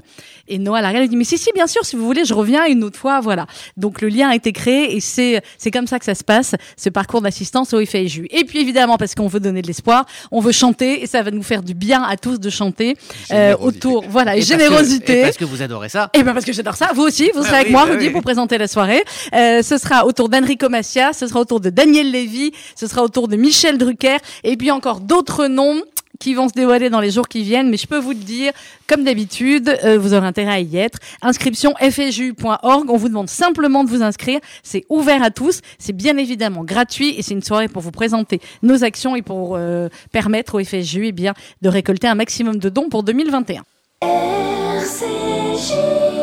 Et 0.49 0.59
Noah 0.59 0.81
la 0.81 0.88
regarde, 0.88 1.05
elle 1.05 1.09
lui 1.09 1.11
dit 1.11 1.16
mais 1.16 1.25
si 1.25 1.38
si 1.38 1.51
bien 1.55 1.68
sûr, 1.68 1.85
si 1.85 1.97
vous 1.97 2.05
voulez, 2.05 2.25
je 2.25 2.35
reviens 2.35 2.66
une 2.66 2.83
autre 2.83 2.99
fois, 2.99 3.21
voilà. 3.21 3.47
Donc 3.77 4.01
le 4.01 4.09
lien 4.09 4.29
a 4.29 4.35
été 4.35 4.53
créé 4.53 4.97
et 4.97 5.01
c'est 5.01 5.40
c'est 5.59 5.71
comme 5.71 5.87
ça 5.87 5.99
que 6.01 6.05
ça 6.05 6.14
se 6.14 6.25
passe, 6.25 6.55
ce 6.77 6.88
parcours 6.88 7.21
d'assistance 7.21 7.73
au 7.73 7.81
et 7.81 8.45
puis 8.45 8.61
évidemment, 8.61 8.97
parce 8.97 9.14
qu'on 9.14 9.27
veut 9.29 9.40
donner 9.40 9.62
de 9.62 9.66
l'espoir, 9.66 10.07
on 10.31 10.40
veut 10.40 10.53
chanter 10.53 11.03
et 11.03 11.07
ça 11.07 11.23
va 11.23 11.31
nous 11.31 11.42
faire 11.42 11.62
du 11.62 11.75
bien 11.75 12.03
à 12.12 12.16
tous 12.16 12.38
de 12.38 12.51
chanter 12.51 12.96
euh, 13.31 13.57
autour. 13.57 14.05
Voilà, 14.09 14.37
et, 14.37 14.42
générosité. 14.42 15.22
Parce 15.22 15.38
que, 15.38 15.44
vous 15.44 15.62
adorez 15.62 15.88
ça. 15.88 16.11
Et 16.14 16.18
eh 16.20 16.22
bien 16.22 16.35
parce 16.35 16.44
que 16.44 16.53
j'adore 16.53 16.77
ça. 16.77 16.90
Vous 16.94 17.03
aussi, 17.03 17.31
vous 17.35 17.42
serez 17.42 17.57
ah 17.57 17.61
avec 17.61 17.72
moi, 17.72 17.87
bah 17.87 17.92
Rudy, 17.92 18.11
pour 18.11 18.22
présenter 18.22 18.59
la 18.59 18.68
soirée. 18.68 19.03
Euh, 19.35 19.62
ce 19.62 19.79
sera 19.79 20.05
autour 20.05 20.29
d'Enrico 20.29 20.68
Massia, 20.68 21.12
ce 21.12 21.27
sera 21.27 21.40
autour 21.40 21.61
de 21.61 21.70
Daniel 21.70 22.11
Lévy, 22.11 22.53
ce 22.77 22.87
sera 22.87 23.03
autour 23.03 23.29
de 23.29 23.37
Michel 23.37 23.79
Drucker 23.79 24.18
et 24.44 24.57
puis 24.57 24.70
encore 24.70 25.01
d'autres 25.01 25.46
noms 25.46 25.83
qui 26.20 26.35
vont 26.35 26.48
se 26.48 26.55
dévoiler 26.55 26.90
dans 26.90 27.01
les 27.01 27.11
jours 27.11 27.29
qui 27.29 27.42
viennent, 27.42 27.70
mais 27.70 27.77
je 27.77 27.87
peux 27.87 27.98
vous 27.98 28.11
le 28.11 28.16
dire, 28.16 28.53
comme 28.87 29.05
d'habitude, 29.05 29.77
euh, 29.85 29.98
vous 29.98 30.14
aurez 30.14 30.27
intérêt 30.27 30.53
à 30.53 30.61
y 30.61 30.77
être. 30.77 30.98
Inscription 31.20 31.75
fju.org, 31.81 32.90
on 32.90 32.96
vous 32.96 33.09
demande 33.09 33.29
simplement 33.29 33.85
de 33.85 33.90
vous 33.90 34.03
inscrire, 34.03 34.40
c'est 34.62 34.85
ouvert 34.88 35.22
à 35.22 35.31
tous, 35.31 35.61
c'est 35.79 35.94
bien 35.94 36.16
évidemment 36.16 36.64
gratuit 36.64 37.14
et 37.18 37.22
c'est 37.22 37.35
une 37.35 37.42
soirée 37.42 37.68
pour 37.68 37.83
vous 37.83 37.90
présenter 37.90 38.40
nos 38.62 38.85
actions 38.85 39.16
et 39.16 39.22
pour 39.22 39.57
euh, 39.57 39.88
permettre 40.12 40.61
au 40.61 40.64
FSU 40.64 41.07
eh 41.07 41.12
bien, 41.12 41.35
de 41.62 41.68
récolter 41.68 42.07
un 42.07 42.14
maximum 42.14 42.59
de 42.59 42.68
dons 42.68 42.88
pour 42.88 43.03
2021. 43.03 43.62
RCJ. 44.03 46.22